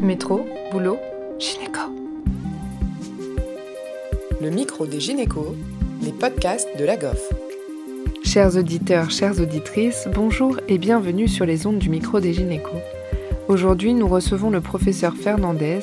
Métro, 0.00 0.46
boulot, 0.70 0.98
gynéco. 1.38 1.80
Le 4.42 4.50
micro 4.50 4.86
des 4.86 5.00
gynécos, 5.00 5.54
les 6.02 6.12
podcasts 6.12 6.68
de 6.78 6.84
la 6.84 6.96
GOF. 6.96 7.32
Chers 8.22 8.56
auditeurs, 8.56 9.10
chères 9.10 9.40
auditrices, 9.40 10.06
bonjour 10.14 10.60
et 10.68 10.76
bienvenue 10.76 11.28
sur 11.28 11.46
les 11.46 11.66
ondes 11.66 11.78
du 11.78 11.88
micro 11.88 12.20
des 12.20 12.34
gynécos. 12.34 12.82
Aujourd'hui, 13.48 13.94
nous 13.94 14.06
recevons 14.06 14.50
le 14.50 14.60
professeur 14.60 15.14
Fernandez, 15.14 15.80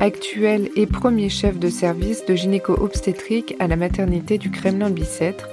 actuel 0.00 0.70
et 0.74 0.86
premier 0.86 1.28
chef 1.28 1.58
de 1.58 1.68
service 1.68 2.24
de 2.24 2.34
gynéco-obstétrique 2.34 3.56
à 3.58 3.68
la 3.68 3.76
maternité 3.76 4.38
du 4.38 4.50
Kremlin-Bicêtre, 4.50 5.50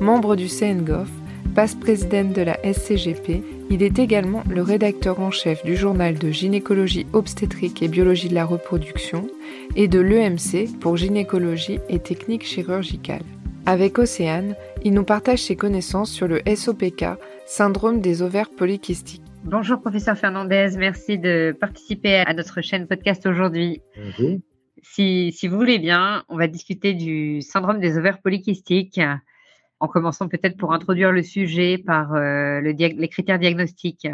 membre 0.00 0.34
du 0.34 0.46
CNGOF, 0.46 1.08
passe-présidente 1.54 2.32
de 2.32 2.42
la 2.42 2.58
SCGP 2.64 3.59
il 3.70 3.84
est 3.84 4.00
également 4.00 4.42
le 4.50 4.62
rédacteur 4.62 5.20
en 5.20 5.30
chef 5.30 5.64
du 5.64 5.76
journal 5.76 6.18
de 6.18 6.30
gynécologie 6.32 7.06
obstétrique 7.12 7.82
et 7.82 7.88
biologie 7.88 8.28
de 8.28 8.34
la 8.34 8.44
reproduction 8.44 9.28
et 9.76 9.86
de 9.86 10.00
l'EMC 10.00 10.78
pour 10.80 10.96
gynécologie 10.96 11.78
et 11.88 12.00
techniques 12.00 12.44
chirurgicales. 12.44 13.22
Avec 13.66 13.98
Océane, 13.98 14.56
il 14.82 14.92
nous 14.92 15.04
partage 15.04 15.38
ses 15.38 15.54
connaissances 15.54 16.10
sur 16.10 16.26
le 16.26 16.40
SOPK, 16.52 17.04
syndrome 17.46 18.00
des 18.00 18.22
ovaires 18.22 18.50
polykystiques. 18.50 19.22
Bonjour 19.44 19.80
professeur 19.80 20.18
Fernandez, 20.18 20.70
merci 20.76 21.18
de 21.18 21.56
participer 21.58 22.16
à 22.16 22.34
notre 22.34 22.62
chaîne 22.62 22.88
podcast 22.88 23.24
aujourd'hui. 23.26 23.80
Si, 24.82 25.30
si 25.32 25.46
vous 25.46 25.56
voulez 25.56 25.78
bien, 25.78 26.24
on 26.28 26.36
va 26.36 26.48
discuter 26.48 26.94
du 26.94 27.40
syndrome 27.40 27.78
des 27.78 27.96
ovaires 27.96 28.20
polykystiques 28.20 29.00
en 29.80 29.88
commençant 29.88 30.28
peut-être 30.28 30.56
pour 30.56 30.72
introduire 30.72 31.10
le 31.10 31.22
sujet 31.22 31.78
par 31.78 32.14
euh, 32.14 32.60
les 32.60 33.08
critères 33.08 33.38
diagnostiques. 33.38 34.06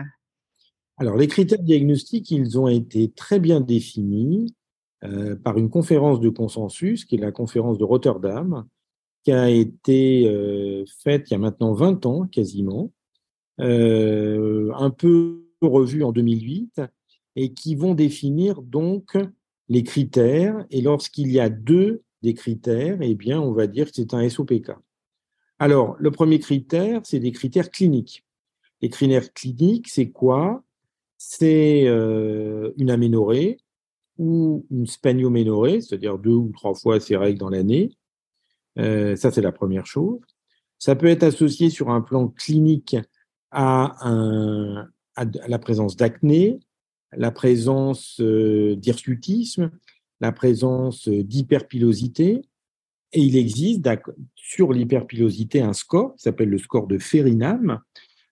Alors, 0.97 1.17
les 1.17 1.27
critères 1.27 1.63
diagnostiques, 1.63 2.31
ils 2.31 2.59
ont 2.59 2.69
été 2.69 3.11
très 3.11 3.41
bien 3.41 3.61
définis 3.61 4.55
euh, 5.05 5.37
par 5.37 5.59
une 5.59 5.69
conférence 5.69 6.21
de 6.21 6.31
consensus, 6.31 7.05
qui 7.05 7.17
est 7.17 7.21
la 7.21 7.33
conférence 7.33 7.79
de 7.79 7.85
Rotterdam, 7.85 8.65
qui 9.25 9.33
a 9.33 9.51
été 9.51 10.29
euh, 10.29 10.85
faite 11.03 11.29
il 11.29 11.35
y 11.35 11.37
a 11.37 11.39
maintenant 11.39 11.75
20 11.75 12.07
ans 12.07 12.27
quasiment, 12.27 12.93
un 13.59 14.91
peu 14.91 15.43
revue 15.61 16.05
en 16.05 16.13
2008, 16.13 16.81
et 17.35 17.53
qui 17.53 17.75
vont 17.75 17.95
définir 17.95 18.63
donc 18.63 19.19
les 19.69 19.83
critères. 19.83 20.65
Et 20.71 20.81
lorsqu'il 20.81 21.33
y 21.33 21.41
a 21.41 21.51
deux 21.51 22.03
des 22.23 22.35
critères, 22.35 22.99
eh 23.01 23.15
bien, 23.15 23.41
on 23.41 23.53
va 23.53 23.67
dire 23.67 23.87
que 23.87 23.93
c'est 23.95 24.15
un 24.15 24.29
SOPK. 24.29 24.73
Alors, 25.59 25.97
le 25.99 26.11
premier 26.11 26.39
critère, 26.39 27.01
c'est 27.05 27.19
des 27.19 27.33
critères 27.33 27.71
cliniques. 27.71 28.25
Les 28.83 28.91
critères 28.91 29.33
cliniques, 29.33 29.89
c'est 29.89 30.11
quoi? 30.11 30.63
C'est 31.17 31.87
euh, 31.87 32.73
une 32.77 32.91
aménorrhée 32.91 33.59
ou 34.19 34.67
une 34.71 34.87
spanioménorrhée, 34.87 35.81
c'est-à-dire 35.81 36.19
deux 36.19 36.35
ou 36.35 36.53
trois 36.53 36.75
fois 36.75 37.01
ces 37.01 37.17
règles 37.17 37.39
dans 37.39 37.49
l'année. 37.49 37.91
Euh, 38.79 39.17
ça, 39.17 39.31
c'est 39.31 39.41
la 39.41 39.53
première 39.53 39.87
chose. 39.87 40.21
Ça 40.79 40.95
peut 40.95 41.07
être 41.07 41.23
associé 41.23 41.71
sur 41.71 41.89
un 41.89 42.03
plan 42.03 42.29
clinique 42.29 42.97
à, 43.51 43.97
la 45.17 45.59
présence 45.59 45.97
d'acné, 45.97 46.61
la 47.13 47.31
présence 47.31 48.21
euh, 48.21 48.77
d'hirsutisme, 48.77 49.71
la 50.21 50.33
présence 50.33 51.09
d'hyperpilosité, 51.09 52.43
et 53.13 53.21
il 53.21 53.37
existe 53.37 53.89
sur 54.35 54.73
l'hyperpilosité 54.73 55.61
un 55.61 55.73
score 55.73 56.15
qui 56.17 56.23
s'appelle 56.23 56.51
le 56.51 56.59
score 56.59 56.87
de 56.87 56.99
Ferinam, 56.99 57.81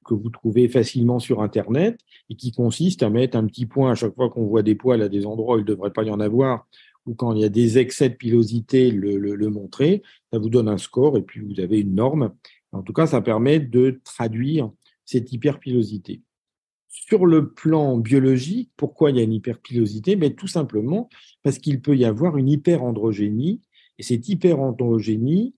que 0.05 0.15
vous 0.15 0.29
trouvez 0.29 0.69
facilement 0.69 1.19
sur 1.19 1.41
Internet 1.43 1.99
et 2.29 2.37
qui 2.37 2.53
consiste 2.53 3.03
à 3.03 3.11
mettre 3.11 3.37
un 3.37 3.47
petit 3.47 3.67
point 3.67 3.93
à 3.93 3.95
chaque 3.95 4.15
fois 4.15 4.29
qu'on 4.29 4.47
voit 4.47 4.63
des 4.63 4.75
poils 4.75 5.03
à 5.03 5.09
des 5.09 5.25
endroits 5.25 5.57
où 5.57 5.59
il 5.59 5.63
ne 5.63 5.69
devrait 5.69 5.93
pas 5.93 6.03
y 6.03 6.11
en 6.11 6.21
avoir 6.21 6.67
ou 7.07 7.15
quand 7.15 7.35
il 7.35 7.41
y 7.41 7.45
a 7.45 7.51
des 7.51 7.79
excès 7.79 8.09
de 8.09 8.15
pilosité, 8.15 8.91
le, 8.91 9.19
le, 9.19 9.51
montrer. 9.51 10.03
Ça 10.33 10.39
vous 10.39 10.49
donne 10.49 10.69
un 10.69 10.79
score 10.79 11.19
et 11.19 11.23
puis 11.23 11.41
vous 11.41 11.61
avez 11.61 11.81
une 11.81 11.95
norme. 11.95 12.35
En 12.73 12.83
tout 12.83 12.93
cas, 12.93 13.07
ça 13.07 13.21
permet 13.21 13.61
de 13.61 14.01
traduire 14.05 14.71
cette 15.05 15.33
hyperpilosité. 15.33 16.23
Sur 16.89 17.27
le 17.27 17.51
plan 17.51 17.99
biologique, 17.99 18.71
pourquoi 18.77 19.11
il 19.11 19.17
y 19.17 19.21
a 19.21 19.23
une 19.23 19.33
hyperpilosité? 19.33 20.17
Mais 20.17 20.31
Tout 20.31 20.47
simplement 20.47 21.09
parce 21.43 21.59
qu'il 21.59 21.83
peut 21.83 21.97
y 21.97 22.05
avoir 22.05 22.39
une 22.39 22.49
hyperandrogénie 22.49 23.61
et 23.99 24.03
cette 24.03 24.29
hyperandrogénie 24.29 25.55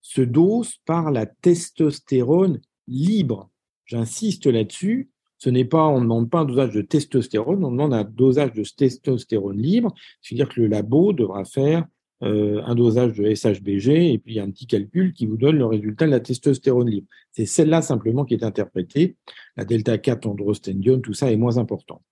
se 0.00 0.22
dose 0.22 0.76
par 0.84 1.10
la 1.10 1.26
testostérone 1.26 2.60
libre. 2.86 3.50
J'insiste 3.84 4.46
là-dessus. 4.46 5.10
Ce 5.38 5.50
n'est 5.50 5.64
pas, 5.64 5.86
on 5.86 5.98
ne 5.98 6.04
demande 6.04 6.30
pas 6.30 6.40
un 6.40 6.44
dosage 6.44 6.72
de 6.72 6.80
testostérone, 6.80 7.62
on 7.64 7.70
demande 7.70 7.92
un 7.92 8.04
dosage 8.04 8.52
de 8.52 8.62
testostérone 8.62 9.58
libre. 9.58 9.92
C'est-à-dire 10.22 10.48
que 10.48 10.60
le 10.60 10.68
labo 10.68 11.12
devra 11.12 11.44
faire 11.44 11.84
euh, 12.22 12.62
un 12.64 12.74
dosage 12.74 13.12
de 13.14 13.34
SHBG 13.34 14.12
et 14.12 14.18
puis 14.18 14.40
un 14.40 14.50
petit 14.50 14.66
calcul 14.66 15.12
qui 15.12 15.26
vous 15.26 15.36
donne 15.36 15.58
le 15.58 15.66
résultat 15.66 16.06
de 16.06 16.12
la 16.12 16.20
testostérone 16.20 16.88
libre. 16.88 17.08
C'est 17.32 17.44
celle-là 17.44 17.82
simplement 17.82 18.24
qui 18.24 18.34
est 18.34 18.44
interprétée. 18.44 19.16
La 19.56 19.66
delta 19.66 19.98
4 19.98 20.26
androstendione, 20.26 21.02
tout 21.02 21.12
ça 21.12 21.30
est 21.30 21.36
moins 21.36 21.58
important. 21.58 22.02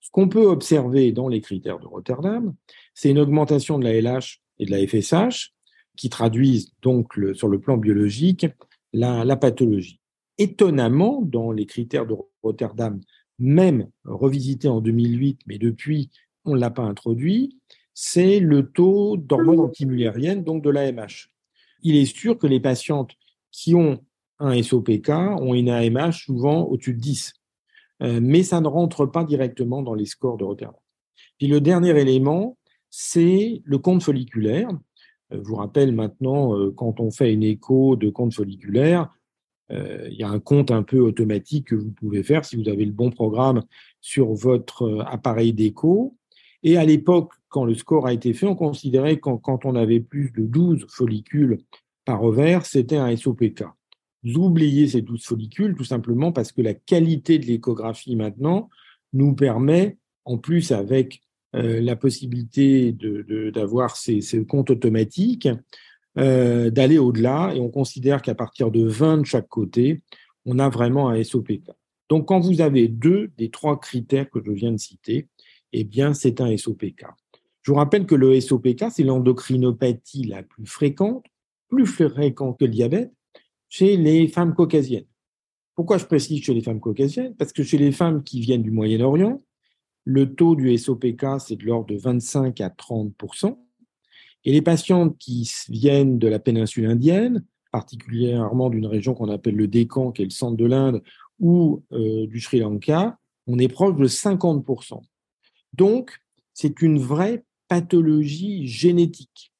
Ce 0.00 0.10
qu'on 0.10 0.28
peut 0.28 0.46
observer 0.46 1.12
dans 1.12 1.28
les 1.28 1.42
critères 1.42 1.78
de 1.78 1.86
Rotterdam, 1.86 2.54
c'est 2.94 3.10
une 3.10 3.18
augmentation 3.18 3.78
de 3.78 3.84
la 3.84 3.92
LH 4.00 4.40
et 4.60 4.66
de 4.66 4.70
la 4.70 4.86
FSH, 4.86 5.52
qui 5.96 6.08
traduisent 6.08 6.72
donc 6.82 7.18
sur 7.34 7.48
le 7.48 7.58
plan 7.58 7.76
biologique 7.76 8.46
la, 8.92 9.36
pathologie. 9.36 10.00
Étonnamment, 10.38 11.22
dans 11.22 11.52
les 11.52 11.66
critères 11.66 12.06
de 12.06 12.14
Rotterdam, 12.42 13.00
même 13.38 13.90
revisité 14.04 14.68
en 14.68 14.80
2008, 14.80 15.40
mais 15.46 15.58
depuis, 15.58 16.10
on 16.44 16.54
ne 16.54 16.60
l'a 16.60 16.70
pas 16.70 16.82
introduit, 16.82 17.58
c'est 17.94 18.40
le 18.40 18.70
taux 18.70 19.16
d'hormones 19.16 19.60
antimullériennes, 19.60 20.44
donc 20.44 20.62
de 20.62 20.70
l'AMH. 20.70 21.30
Il 21.82 21.96
est 21.96 22.06
sûr 22.06 22.38
que 22.38 22.46
les 22.46 22.60
patientes 22.60 23.12
qui 23.50 23.74
ont 23.74 24.04
un 24.38 24.62
SOPK 24.62 25.10
ont 25.10 25.54
une 25.54 25.68
AMH 25.68 26.24
souvent 26.24 26.62
au-dessus 26.64 26.94
de 26.94 27.00
10, 27.00 27.34
euh, 28.02 28.20
mais 28.22 28.42
ça 28.42 28.60
ne 28.60 28.68
rentre 28.68 29.06
pas 29.06 29.24
directement 29.24 29.82
dans 29.82 29.94
les 29.94 30.06
scores 30.06 30.38
de 30.38 30.44
Rotterdam. 30.44 30.80
Puis 31.38 31.46
le 31.46 31.60
dernier 31.60 31.98
élément, 31.98 32.56
c'est 32.90 33.62
le 33.64 33.78
compte 33.78 34.02
folliculaire. 34.02 34.68
Euh, 35.32 35.40
je 35.42 35.48
vous 35.48 35.56
rappelle 35.56 35.94
maintenant, 35.94 36.56
euh, 36.58 36.72
quand 36.72 37.00
on 37.00 37.10
fait 37.10 37.32
une 37.32 37.44
écho 37.44 37.96
de 37.96 38.10
compte 38.10 38.34
folliculaire, 38.34 39.08
euh, 39.70 40.08
il 40.10 40.18
y 40.18 40.24
a 40.24 40.28
un 40.28 40.40
compte 40.40 40.72
un 40.72 40.82
peu 40.82 40.98
automatique 40.98 41.68
que 41.68 41.76
vous 41.76 41.92
pouvez 41.92 42.24
faire 42.24 42.44
si 42.44 42.56
vous 42.56 42.68
avez 42.68 42.84
le 42.84 42.92
bon 42.92 43.10
programme 43.10 43.62
sur 44.00 44.34
votre 44.34 45.04
appareil 45.06 45.52
d'écho. 45.52 46.16
Et 46.64 46.76
à 46.76 46.84
l'époque, 46.84 47.32
quand 47.48 47.64
le 47.64 47.74
score 47.74 48.06
a 48.06 48.12
été 48.12 48.32
fait, 48.32 48.46
on 48.46 48.56
considérait 48.56 49.18
que 49.18 49.30
quand 49.36 49.64
on 49.64 49.76
avait 49.76 50.00
plus 50.00 50.32
de 50.32 50.42
12 50.42 50.86
follicules 50.88 51.58
par 52.04 52.24
ovaire, 52.24 52.66
c'était 52.66 52.96
un 52.96 53.16
SOPK. 53.16 53.64
Vous 54.24 54.42
oubliez 54.42 54.88
ces 54.88 55.02
12 55.02 55.24
follicules 55.24 55.74
tout 55.76 55.84
simplement 55.84 56.32
parce 56.32 56.52
que 56.52 56.62
la 56.62 56.74
qualité 56.74 57.38
de 57.38 57.46
l'échographie 57.46 58.16
maintenant 58.16 58.68
nous 59.12 59.34
permet, 59.34 59.96
en 60.24 60.36
plus 60.36 60.72
avec 60.72 61.22
la 61.52 61.96
possibilité 61.96 62.92
d'avoir 62.92 63.96
ces, 63.96 64.20
comptes 64.46 64.70
automatiques, 64.70 65.48
euh, 66.18 66.70
d'aller 66.70 66.98
au-delà, 66.98 67.52
et 67.54 67.60
on 67.60 67.70
considère 67.70 68.20
qu'à 68.20 68.34
partir 68.34 68.70
de 68.70 68.84
20 68.84 69.18
de 69.18 69.26
chaque 69.26 69.48
côté, 69.48 70.02
on 70.44 70.58
a 70.58 70.68
vraiment 70.68 71.08
un 71.08 71.22
SOPK. 71.22 71.70
Donc, 72.08 72.26
quand 72.26 72.40
vous 72.40 72.60
avez 72.60 72.88
deux 72.88 73.30
des 73.38 73.50
trois 73.50 73.78
critères 73.78 74.28
que 74.28 74.40
je 74.44 74.50
viens 74.50 74.72
de 74.72 74.76
citer, 74.78 75.28
eh 75.72 75.84
bien, 75.84 76.12
c'est 76.12 76.40
un 76.40 76.56
SOPK. 76.56 77.04
Je 77.62 77.70
vous 77.70 77.76
rappelle 77.76 78.06
que 78.06 78.16
le 78.16 78.40
SOPK, 78.40 78.86
c'est 78.90 79.04
l'endocrinopathie 79.04 80.24
la 80.24 80.42
plus 80.42 80.66
fréquente, 80.66 81.24
plus 81.68 81.86
fréquente 81.86 82.58
que 82.58 82.64
le 82.64 82.70
diabète, 82.72 83.12
chez 83.68 83.96
les 83.96 84.26
femmes 84.26 84.54
caucasiennes. 84.54 85.06
Pourquoi 85.76 85.98
je 85.98 86.06
précise 86.06 86.42
chez 86.42 86.54
les 86.54 86.62
femmes 86.62 86.80
caucasiennes? 86.80 87.36
Parce 87.36 87.52
que 87.52 87.62
chez 87.62 87.78
les 87.78 87.92
femmes 87.92 88.24
qui 88.24 88.40
viennent 88.40 88.62
du 88.62 88.72
Moyen-Orient, 88.72 89.40
le 90.04 90.34
taux 90.34 90.56
du 90.56 90.76
SOPK, 90.76 91.40
c'est 91.40 91.56
de 91.56 91.64
l'ordre 91.64 91.86
de 91.86 91.96
25 91.96 92.60
à 92.60 92.68
30% 92.68 93.58
Et 94.44 94.52
les 94.52 94.62
patientes 94.62 95.16
qui 95.18 95.50
viennent 95.68 96.18
de 96.18 96.28
la 96.28 96.38
péninsule 96.38 96.86
indienne, 96.86 97.44
particulièrement 97.72 98.70
d'une 98.70 98.86
région 98.86 99.14
qu'on 99.14 99.28
appelle 99.28 99.56
le 99.56 99.68
Décan, 99.68 100.12
qui 100.12 100.22
est 100.22 100.26
le 100.26 100.30
centre 100.30 100.56
de 100.56 100.66
l'Inde, 100.66 101.02
ou 101.38 101.82
euh, 101.92 102.26
du 102.26 102.40
Sri 102.40 102.60
Lanka, 102.60 103.18
on 103.46 103.58
est 103.58 103.68
proche 103.68 103.96
de 103.96 104.06
50% 104.06 105.00
Donc, 105.74 106.18
c'est 106.52 106.82
une 106.82 106.98
vraie 106.98 107.44
pathologie 107.68 108.66
génétique. 108.66 109.52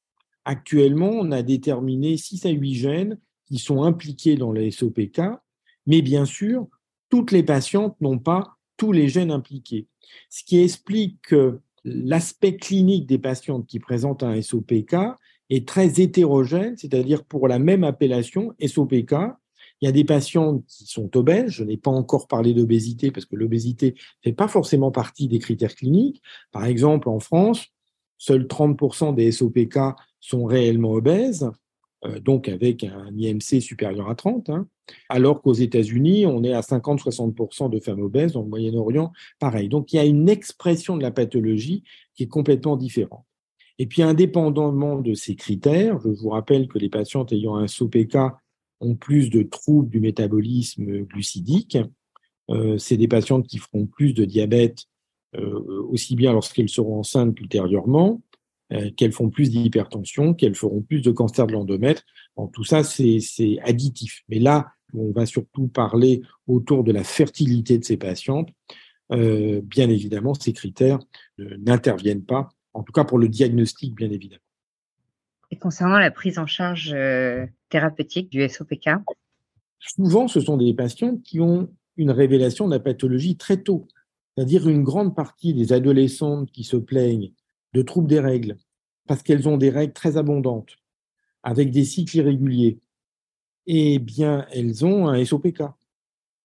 Actuellement, 0.45 1.11
on 1.11 1.31
a 1.31 1.41
déterminé 1.41 2.17
6 2.17 2.45
à 2.45 2.49
8 2.49 2.73
gènes 2.73 3.17
qui 3.45 3.57
sont 3.57 3.83
impliqués 3.83 4.35
dans 4.35 4.51
le 4.51 4.69
SOPK, 4.69 5.21
mais 5.85 6.01
bien 6.01 6.25
sûr, 6.25 6.67
toutes 7.09 7.31
les 7.31 7.43
patientes 7.43 7.99
n'ont 8.01 8.19
pas 8.19 8.57
tous 8.81 8.93
les 8.93 9.09
gènes 9.09 9.29
impliqués. 9.29 9.85
Ce 10.31 10.43
qui 10.43 10.59
explique 10.59 11.21
que 11.21 11.59
l'aspect 11.83 12.55
clinique 12.55 13.05
des 13.05 13.19
patientes 13.19 13.67
qui 13.67 13.79
présentent 13.79 14.23
un 14.23 14.41
SOPK 14.41 14.95
est 15.51 15.67
très 15.67 16.01
hétérogène, 16.01 16.75
c'est-à-dire 16.77 17.23
pour 17.23 17.47
la 17.47 17.59
même 17.59 17.83
appellation, 17.83 18.55
SOPK, 18.59 19.13
Il 19.81 19.85
y 19.85 19.87
a 19.87 19.91
des 19.91 20.03
patients 20.03 20.63
qui 20.67 20.85
sont 20.87 21.15
obèses. 21.15 21.51
Je 21.51 21.63
n'ai 21.63 21.77
pas 21.77 21.91
encore 21.91 22.27
parlé 22.27 22.55
d'obésité 22.55 23.11
parce 23.11 23.27
que 23.27 23.35
l'obésité 23.35 23.91
ne 23.91 24.31
fait 24.31 24.35
pas 24.35 24.47
forcément 24.47 24.89
partie 24.89 25.27
des 25.27 25.37
critères 25.37 25.75
cliniques. 25.75 26.19
Par 26.51 26.65
exemple, 26.65 27.07
en 27.07 27.19
France, 27.19 27.67
seuls 28.17 28.47
30% 28.47 29.13
des 29.13 29.31
SOPK 29.31 29.77
sont 30.19 30.45
réellement 30.45 30.93
obèses, 30.93 31.51
donc 32.21 32.49
avec 32.49 32.83
un 32.83 33.11
IMC 33.15 33.61
supérieur 33.61 34.09
à 34.09 34.15
30, 34.15 34.49
hein. 34.49 34.67
alors 35.09 35.41
qu'aux 35.41 35.53
États-Unis, 35.53 36.25
on 36.25 36.43
est 36.43 36.53
à 36.53 36.61
50-60% 36.61 37.69
de 37.69 37.79
femmes 37.79 38.01
obèses, 38.01 38.33
le 38.33 38.41
Moyen-Orient, 38.41 39.11
pareil. 39.39 39.69
Donc 39.69 39.93
il 39.93 39.97
y 39.97 39.99
a 39.99 40.05
une 40.05 40.27
expression 40.27 40.97
de 40.97 41.03
la 41.03 41.11
pathologie 41.11 41.83
qui 42.15 42.23
est 42.23 42.27
complètement 42.27 42.75
différente. 42.75 43.25
Et 43.81 43.87
puis, 43.87 44.03
indépendamment 44.03 44.99
de 44.99 45.15
ces 45.15 45.35
critères, 45.35 45.99
je 46.01 46.09
vous 46.09 46.29
rappelle 46.29 46.67
que 46.67 46.77
les 46.77 46.87
patientes 46.87 47.31
ayant 47.31 47.55
un 47.55 47.67
SOPK 47.67 48.15
ont 48.79 48.95
plus 48.95 49.31
de 49.31 49.41
troubles 49.41 49.89
du 49.89 49.99
métabolisme 49.99 51.01
glucidique. 51.05 51.79
Euh, 52.51 52.77
c'est 52.77 52.97
des 52.97 53.07
patientes 53.07 53.47
qui 53.47 53.57
feront 53.57 53.87
plus 53.87 54.13
de 54.13 54.23
diabète 54.23 54.85
euh, 55.35 55.83
aussi 55.89 56.15
bien 56.15 56.31
lorsqu'elles 56.31 56.69
seront 56.69 56.99
enceintes 56.99 57.33
qu'ultérieurement, 57.33 58.21
euh, 58.21 58.30
qu'elles 58.97 59.11
font 59.11 59.29
plus 59.29 59.51
d'hypertension, 59.51 60.33
qu'elles 60.33 60.55
feront 60.55 60.81
plus 60.81 61.01
de 61.01 61.11
cancer 61.11 61.47
de 61.47 61.53
l'endomètre. 61.53 62.03
En 62.35 62.47
tout 62.47 62.63
ça, 62.63 62.83
c'est 62.83 63.19
additif. 63.63 64.21
Mais 64.29 64.39
là, 64.39 64.71
on 64.93 65.11
va 65.11 65.25
surtout 65.25 65.67
parler 65.67 66.21
autour 66.47 66.83
de 66.83 66.91
la 66.91 67.03
fertilité 67.03 67.77
de 67.77 67.83
ces 67.83 67.97
patientes. 67.97 68.49
bien 69.09 69.89
évidemment, 69.89 70.33
ces 70.33 70.53
critères 70.53 70.99
n'interviennent 71.37 72.23
pas 72.23 72.49
en 72.73 72.83
tout 72.83 72.93
cas 72.93 73.03
pour 73.03 73.19
le 73.19 73.27
diagnostic, 73.27 73.95
bien 73.95 74.09
évidemment. 74.09 74.41
Et 75.51 75.57
concernant 75.57 75.99
la 75.99 76.11
prise 76.11 76.39
en 76.39 76.47
charge 76.47 76.93
euh, 76.93 77.45
thérapeutique 77.69 78.29
du 78.29 78.47
SOPK 78.47 78.89
Souvent, 79.79 80.27
ce 80.27 80.39
sont 80.39 80.57
des 80.57 80.73
patients 80.73 81.17
qui 81.17 81.39
ont 81.39 81.69
une 81.97 82.11
révélation 82.11 82.67
de 82.67 82.73
la 82.73 82.79
pathologie 82.79 83.35
très 83.35 83.57
tôt. 83.57 83.87
C'est-à-dire 84.35 84.69
une 84.69 84.83
grande 84.83 85.15
partie 85.15 85.53
des 85.53 85.73
adolescentes 85.73 86.51
qui 86.51 86.63
se 86.63 86.77
plaignent 86.77 87.33
de 87.73 87.81
troubles 87.81 88.07
des 88.07 88.19
règles, 88.19 88.57
parce 89.07 89.23
qu'elles 89.23 89.47
ont 89.47 89.57
des 89.57 89.69
règles 89.69 89.93
très 89.93 90.17
abondantes, 90.17 90.77
avec 91.43 91.71
des 91.71 91.83
cycles 91.83 92.17
irréguliers, 92.17 92.79
eh 93.67 93.99
bien, 93.99 94.45
elles 94.51 94.85
ont 94.85 95.07
un 95.07 95.23
SOPK. 95.23 95.63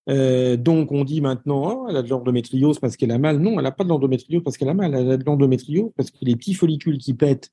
Euh, 0.09 0.57
donc, 0.57 0.93
on 0.93 1.05
dit 1.05 1.21
maintenant, 1.21 1.85
oh, 1.85 1.87
elle 1.89 1.97
a 1.97 2.03
de 2.03 2.09
l'endométriose 2.09 2.79
parce 2.79 2.97
qu'elle 2.97 3.11
a 3.11 3.19
mal. 3.19 3.39
Non, 3.39 3.59
elle 3.59 3.65
n'a 3.65 3.73
pas 3.73 3.85
de 3.85 3.89
l'endométriose 3.89 4.43
parce 4.45 4.57
qu'elle 4.57 4.69
a 4.69 4.75
mal. 4.75 4.95
Elle 4.95 5.11
a 5.11 5.17
de 5.17 5.25
l'endométriose 5.25 5.91
parce 5.97 6.11
que 6.11 6.19
les 6.23 6.37
petits 6.37 6.55
follicules 6.55 6.99
qui 6.99 7.15
pètent 7.15 7.51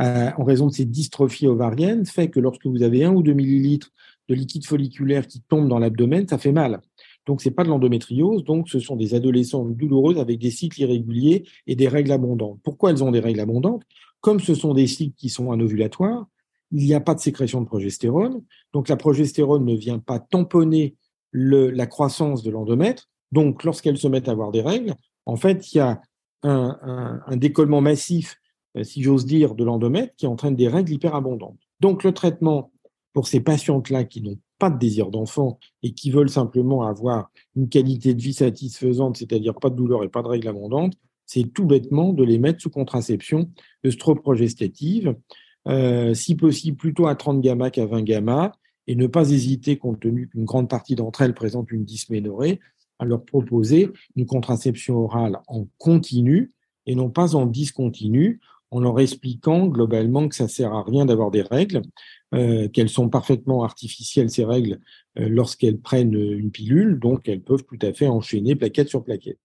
euh, 0.00 0.30
en 0.36 0.44
raison 0.44 0.66
de 0.66 0.72
ces 0.72 0.84
dystrophies 0.84 1.46
ovariennes 1.46 2.04
fait 2.04 2.28
que 2.28 2.40
lorsque 2.40 2.66
vous 2.66 2.82
avez 2.82 3.04
un 3.04 3.12
ou 3.14 3.22
deux 3.22 3.32
millilitres 3.32 3.90
de 4.28 4.34
liquide 4.34 4.66
folliculaire 4.66 5.26
qui 5.26 5.40
tombe 5.40 5.68
dans 5.68 5.78
l'abdomen, 5.78 6.26
ça 6.28 6.38
fait 6.38 6.52
mal. 6.52 6.80
Donc, 7.26 7.40
c'est 7.40 7.50
pas 7.50 7.64
de 7.64 7.68
l'endométriose. 7.68 8.44
Donc, 8.44 8.68
ce 8.68 8.78
sont 8.78 8.96
des 8.96 9.14
adolescentes 9.14 9.74
douloureuses 9.76 10.18
avec 10.18 10.38
des 10.38 10.50
cycles 10.50 10.82
irréguliers 10.82 11.44
et 11.66 11.76
des 11.76 11.88
règles 11.88 12.12
abondantes. 12.12 12.58
Pourquoi 12.62 12.90
elles 12.90 13.02
ont 13.02 13.10
des 13.10 13.20
règles 13.20 13.40
abondantes? 13.40 13.82
Comme 14.20 14.40
ce 14.40 14.54
sont 14.54 14.74
des 14.74 14.86
cycles 14.86 15.16
qui 15.16 15.28
sont 15.28 15.50
anovulatoires, 15.50 16.26
il 16.72 16.84
n'y 16.84 16.94
a 16.94 17.00
pas 17.00 17.14
de 17.14 17.20
sécrétion 17.20 17.60
de 17.60 17.66
progestérone. 17.66 18.42
Donc, 18.72 18.88
la 18.88 18.96
progestérone 18.96 19.64
ne 19.64 19.74
vient 19.74 19.98
pas 19.98 20.18
tamponner 20.18 20.96
la 21.32 21.86
croissance 21.86 22.42
de 22.42 22.50
l'endomètre. 22.50 23.08
Donc, 23.32 23.64
lorsqu'elles 23.64 23.98
se 23.98 24.08
mettent 24.08 24.28
à 24.28 24.32
avoir 24.32 24.50
des 24.50 24.62
règles, 24.62 24.94
en 25.26 25.36
fait, 25.36 25.72
il 25.72 25.78
y 25.78 25.80
a 25.80 26.00
un, 26.42 27.36
décollement 27.36 27.80
massif, 27.80 28.36
euh, 28.76 28.84
si 28.84 29.02
j'ose 29.02 29.24
dire, 29.24 29.54
de 29.54 29.64
l'endomètre 29.64 30.14
qui 30.16 30.26
entraîne 30.26 30.56
des 30.56 30.68
règles 30.68 30.92
hyperabondantes. 30.92 31.58
Donc, 31.80 32.04
le 32.04 32.12
traitement 32.12 32.70
pour 33.12 33.28
ces 33.28 33.40
patientes-là 33.40 34.04
qui 34.04 34.20
n'ont 34.20 34.38
pas 34.58 34.70
de 34.70 34.78
désir 34.78 35.10
d'enfant 35.10 35.58
et 35.82 35.92
qui 35.92 36.10
veulent 36.10 36.30
simplement 36.30 36.82
avoir 36.82 37.30
une 37.56 37.68
qualité 37.68 38.14
de 38.14 38.22
vie 38.22 38.34
satisfaisante, 38.34 39.16
c'est-à-dire 39.16 39.54
pas 39.54 39.70
de 39.70 39.76
douleur 39.76 40.04
et 40.04 40.08
pas 40.08 40.22
de 40.22 40.28
règles 40.28 40.48
abondantes, 40.48 40.94
c'est 41.26 41.52
tout 41.52 41.64
bêtement 41.64 42.12
de 42.12 42.22
les 42.22 42.38
mettre 42.38 42.60
sous 42.60 42.70
contraception 42.70 43.50
œstroprogestative, 43.84 45.16
euh, 45.66 46.14
si 46.14 46.34
possible 46.34 46.76
plutôt 46.76 47.06
à 47.06 47.14
30 47.14 47.40
gamma 47.40 47.70
qu'à 47.70 47.86
20 47.86 48.02
gamma, 48.02 48.52
et 48.86 48.96
ne 48.96 49.06
pas 49.06 49.30
hésiter, 49.30 49.78
compte 49.78 50.00
tenu 50.00 50.28
qu'une 50.28 50.44
grande 50.44 50.68
partie 50.68 50.94
d'entre 50.94 51.22
elles 51.22 51.34
présentent 51.34 51.70
une 51.72 51.84
dysménorrhée, 51.84 52.60
à 52.98 53.04
leur 53.04 53.24
proposer 53.24 53.90
une 54.14 54.26
contraception 54.26 54.98
orale 54.98 55.38
en 55.48 55.66
continu 55.78 56.52
et 56.86 56.94
non 56.94 57.10
pas 57.10 57.34
en 57.34 57.46
discontinu, 57.46 58.40
en 58.70 58.80
leur 58.80 59.00
expliquant 59.00 59.66
globalement 59.66 60.28
que 60.28 60.34
ça 60.34 60.48
sert 60.48 60.72
à 60.74 60.82
rien 60.82 61.06
d'avoir 61.06 61.30
des 61.30 61.42
règles, 61.42 61.82
euh, 62.34 62.68
qu'elles 62.68 62.88
sont 62.88 63.08
parfaitement 63.08 63.64
artificielles 63.64 64.30
ces 64.30 64.44
règles 64.44 64.80
euh, 65.18 65.28
lorsqu'elles 65.28 65.78
prennent 65.78 66.14
une 66.14 66.50
pilule, 66.50 66.98
donc 66.98 67.28
elles 67.28 67.42
peuvent 67.42 67.64
tout 67.64 67.78
à 67.82 67.92
fait 67.92 68.06
enchaîner 68.06 68.56
plaquette 68.56 68.88
sur 68.88 69.04
plaquette. 69.04 69.38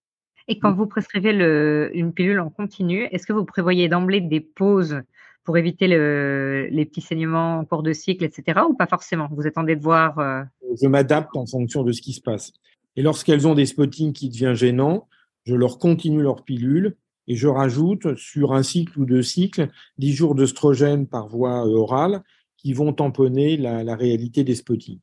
Et 0.48 0.58
quand 0.58 0.74
vous 0.74 0.88
prescrivez 0.88 1.32
le, 1.32 1.92
une 1.94 2.14
pilule 2.14 2.40
en 2.40 2.50
continu, 2.50 3.08
est-ce 3.12 3.28
que 3.28 3.34
vous 3.34 3.46
prévoyez 3.46 3.88
d'emblée 3.88 4.22
des 4.22 4.40
pauses 4.40 5.02
pour 5.44 5.58
éviter 5.58 5.88
les 5.88 6.86
petits 6.86 7.02
saignements 7.02 7.60
en 7.60 7.66
cours 7.66 7.84
de 7.84 7.94
cycle, 7.94 8.24
etc. 8.24 8.62
Ou 8.70 8.76
pas 8.76 8.88
forcément? 8.88 9.28
Vous 9.32 9.48
attendez 9.48 9.76
de 9.76 9.82
voir 9.82 10.20
euh, 10.20 10.44
Je 10.80 10.88
m'adapte 10.88 11.36
en 11.36 11.46
fonction 11.46 11.84
de 11.84 11.92
ce 11.92 12.02
qui 12.02 12.14
se 12.14 12.22
passe. 12.22 12.52
Et 12.96 13.02
lorsqu'elles 13.02 13.48
ont 13.48 13.56
des 13.56 13.66
spottings 13.66 14.14
qui 14.14 14.30
deviennent 14.30 14.54
gênants, 14.54 15.08
je 15.46 15.56
leur 15.56 15.80
continue 15.80 16.22
leur 16.22 16.44
pilule 16.44 16.98
et 17.28 17.36
je 17.36 17.48
rajoute 17.48 18.16
sur 18.16 18.54
un 18.54 18.64
cycle 18.64 19.00
ou 19.00 19.06
deux 19.06 19.22
cycles 19.22 19.70
10 19.98 20.14
jours 20.14 20.36
d'œstrogène 20.36 21.08
par 21.08 21.28
voie 21.28 21.66
euh, 21.66 21.78
orale 21.78 22.22
qui 22.62 22.74
vont 22.74 22.92
tamponner 22.92 23.56
la, 23.58 23.96
réalité 23.96 24.44
des 24.44 24.56
spottings. 24.56 25.00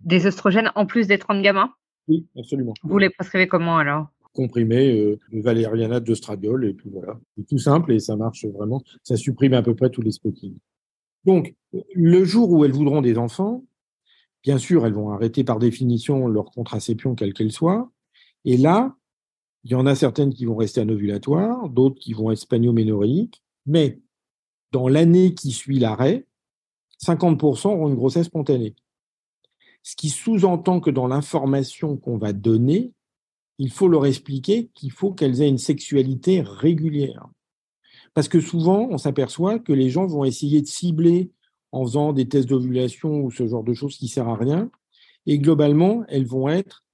Des 0.00 0.26
oestrogènes 0.26 0.70
en 0.76 0.86
plus 0.86 1.06
des 1.06 1.18
30 1.18 1.42
gamma? 1.42 1.74
Oui, 2.08 2.26
absolument. 2.38 2.74
Vous 2.82 2.98
les 2.98 3.10
prescrivez 3.10 3.48
comment 3.48 3.78
alors? 3.78 4.06
Comprimé 4.32 5.00
euh, 5.00 5.18
de 5.32 5.40
valériana 5.40 6.00
de 6.00 6.14
stradiol 6.14 6.66
et 6.66 6.74
puis 6.74 6.90
voilà. 6.90 7.18
C'est 7.36 7.46
tout 7.46 7.58
simple 7.58 7.92
et 7.92 7.98
ça 7.98 8.16
marche 8.16 8.44
vraiment. 8.44 8.82
Ça 9.02 9.16
supprime 9.16 9.54
à 9.54 9.62
peu 9.62 9.74
près 9.74 9.90
tous 9.90 10.02
les 10.02 10.12
spottings. 10.12 10.56
Donc, 11.24 11.54
le 11.94 12.24
jour 12.24 12.50
où 12.50 12.64
elles 12.64 12.72
voudront 12.72 13.00
des 13.00 13.16
enfants, 13.16 13.64
bien 14.42 14.58
sûr, 14.58 14.86
elles 14.86 14.92
vont 14.92 15.10
arrêter 15.10 15.42
par 15.42 15.58
définition 15.58 16.28
leur 16.28 16.50
contraception, 16.50 17.14
quelle 17.14 17.32
qu'elle 17.32 17.52
soit. 17.52 17.90
Et 18.44 18.56
là, 18.56 18.94
il 19.64 19.72
y 19.72 19.74
en 19.74 19.86
a 19.86 19.94
certaines 19.94 20.34
qui 20.34 20.44
vont 20.44 20.56
rester 20.56 20.80
anovulatoires, 20.80 21.68
d'autres 21.70 21.98
qui 21.98 22.12
vont 22.12 22.30
être 22.30 22.38
spagnoménoréiques. 22.38 23.42
Mais 23.66 24.00
dans 24.70 24.86
l'année 24.88 25.34
qui 25.34 25.52
suit 25.52 25.78
l'arrêt, 25.78 26.26
50% 27.04 27.68
auront 27.68 27.88
une 27.88 27.94
grossesse 27.94 28.26
spontanée. 28.26 28.74
Ce 29.82 29.96
qui 29.96 30.08
sous-entend 30.08 30.80
que 30.80 30.90
dans 30.90 31.06
l'information 31.06 31.96
qu'on 31.96 32.16
va 32.16 32.32
donner, 32.32 32.92
il 33.58 33.70
faut 33.70 33.88
leur 33.88 34.06
expliquer 34.06 34.70
qu'il 34.74 34.90
faut 34.90 35.12
qu'elles 35.12 35.42
aient 35.42 35.48
une 35.48 35.58
sexualité 35.58 36.40
régulière. 36.40 37.28
Parce 38.14 38.28
que 38.28 38.40
souvent, 38.40 38.88
on 38.90 38.98
s'aperçoit 38.98 39.58
que 39.58 39.72
les 39.72 39.90
gens 39.90 40.06
vont 40.06 40.24
essayer 40.24 40.62
de 40.62 40.66
cibler 40.66 41.30
en 41.72 41.84
faisant 41.84 42.12
des 42.12 42.28
tests 42.28 42.48
d'ovulation 42.48 43.20
ou 43.22 43.30
ce 43.30 43.46
genre 43.46 43.64
de 43.64 43.74
choses 43.74 43.96
qui 43.96 44.06
ne 44.06 44.10
sert 44.10 44.28
à 44.28 44.36
rien. 44.36 44.70
Et 45.26 45.38
globalement, 45.38 46.04
elles 46.08 46.26
vont 46.26 46.48
être 46.48 46.84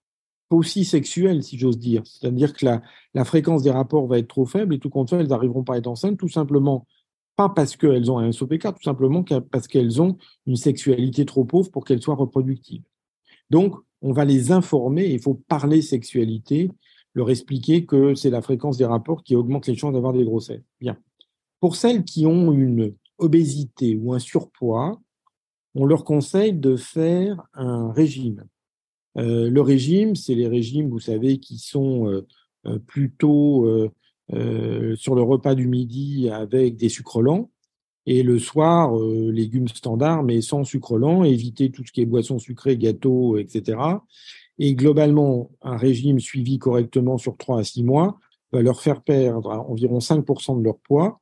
aussi 0.51 0.85
sexuelles, 0.85 1.43
si 1.43 1.59
j'ose 1.59 1.79
dire. 1.79 2.03
C'est-à-dire 2.07 2.55
que 2.55 2.65
la, 2.65 2.83
la, 3.15 3.25
fréquence 3.25 3.63
des 3.63 3.71
rapports 3.71 4.07
va 4.07 4.19
être 4.19 4.29
trop 4.29 4.47
faible 4.47 4.75
et 4.75 4.79
tout 4.79 4.91
compte 4.91 5.11
fait, 5.11 5.17
elles 5.17 5.29
n'arriveront 5.29 5.63
pas 5.63 5.75
à 5.75 5.79
être 5.79 5.87
enceintes, 5.87 6.19
tout 6.19 6.29
simplement, 6.29 6.87
parce 7.49 7.77
qu'elles 7.77 8.11
ont 8.11 8.19
un 8.19 8.33
SOPK, 8.33 8.75
tout 8.75 8.83
simplement 8.83 9.25
parce 9.51 9.67
qu'elles 9.67 10.01
ont 10.03 10.17
une 10.47 10.57
sexualité 10.57 11.25
trop 11.25 11.45
pauvre 11.45 11.71
pour 11.71 11.85
qu'elles 11.85 12.03
soient 12.03 12.15
reproductives. 12.15 12.83
Donc, 13.49 13.75
on 14.03 14.13
va 14.13 14.25
les 14.25 14.53
informer, 14.53 15.07
il 15.07 15.21
faut 15.21 15.35
parler 15.35 15.83
sexualité, 15.83 16.71
leur 17.15 17.31
expliquer 17.31 17.85
que 17.85 18.15
c'est 18.15 18.31
la 18.31 18.43
fréquence 18.43 18.77
des 18.77 18.85
rapports 18.85 19.25
qui 19.25 19.35
augmente 19.35 19.67
les 19.67 19.77
chances 19.77 19.93
d'avoir 19.93 20.13
des 20.13 20.25
grossesses. 20.25 20.63
Bien. 20.81 20.97
Pour 21.61 21.77
celles 21.77 22.05
qui 22.05 22.27
ont 22.27 22.53
une 22.53 22.95
obésité 23.19 23.97
ou 23.97 24.15
un 24.15 24.19
surpoids, 24.19 25.01
on 25.75 25.85
leur 25.85 26.05
conseille 26.05 26.53
de 26.53 26.77
faire 26.77 27.43
un 27.53 27.93
régime. 27.93 28.45
Euh, 29.19 29.51
le 29.51 29.61
régime, 29.61 30.15
c'est 30.15 30.35
les 30.35 30.49
régimes, 30.49 30.89
vous 30.89 31.01
savez, 31.01 31.39
qui 31.39 31.59
sont 31.59 32.09
euh, 32.09 32.79
euh, 34.33 34.95
sur 34.97 35.15
le 35.15 35.23
repas 35.23 35.55
du 35.55 35.67
midi 35.67 36.29
avec 36.31 36.77
des 36.77 36.89
sucres 36.89 37.23
lents. 37.23 37.51
Et 38.07 38.23
le 38.23 38.39
soir, 38.39 38.97
euh, 38.99 39.31
légumes 39.31 39.69
standards, 39.69 40.23
mais 40.23 40.41
sans 40.41 40.65
sucre 40.65 40.99
lent, 40.99 41.25
éviter 41.25 41.71
tout 41.71 41.85
ce 41.85 41.93
qui 41.93 42.01
est 42.01 42.07
boissons 42.07 42.39
sucrées, 42.39 42.77
gâteaux, 42.77 43.37
etc. 43.37 43.79
Et 44.59 44.75
globalement, 44.75 45.51
un 45.63 45.77
régime 45.77 46.21
suivi 46.21 46.59
correctement 46.59 47.19
sur 47.19 47.37
3 47.37 47.61
à 47.61 47.65
6 47.65 47.83
mois 47.85 48.19
va 48.53 48.63
leur 48.63 48.81
faire 48.81 49.03
perdre 49.03 49.51
environ 49.69 49.99
5% 49.99 50.59
de 50.59 50.65
leur 50.65 50.79
poids, 50.79 51.21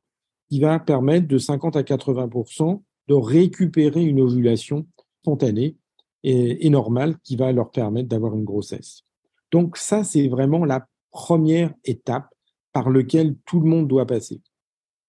qui 0.49 0.59
va 0.59 0.79
permettre 0.79 1.27
de 1.27 1.37
50 1.37 1.75
à 1.75 1.83
80% 1.83 2.81
de 3.07 3.13
récupérer 3.13 4.03
une 4.03 4.21
ovulation 4.21 4.87
spontanée 5.21 5.75
et 6.23 6.69
normale 6.69 7.17
qui 7.23 7.35
va 7.35 7.51
leur 7.51 7.71
permettre 7.71 8.09
d'avoir 8.09 8.35
une 8.35 8.43
grossesse. 8.43 9.03
Donc 9.51 9.77
ça, 9.77 10.03
c'est 10.03 10.27
vraiment 10.27 10.65
la 10.65 10.85
première 11.11 11.73
étape 11.85 12.29
par 12.73 12.89
laquelle 12.89 13.35
tout 13.45 13.59
le 13.59 13.67
monde 13.67 13.87
doit 13.87 14.05
passer. 14.05 14.41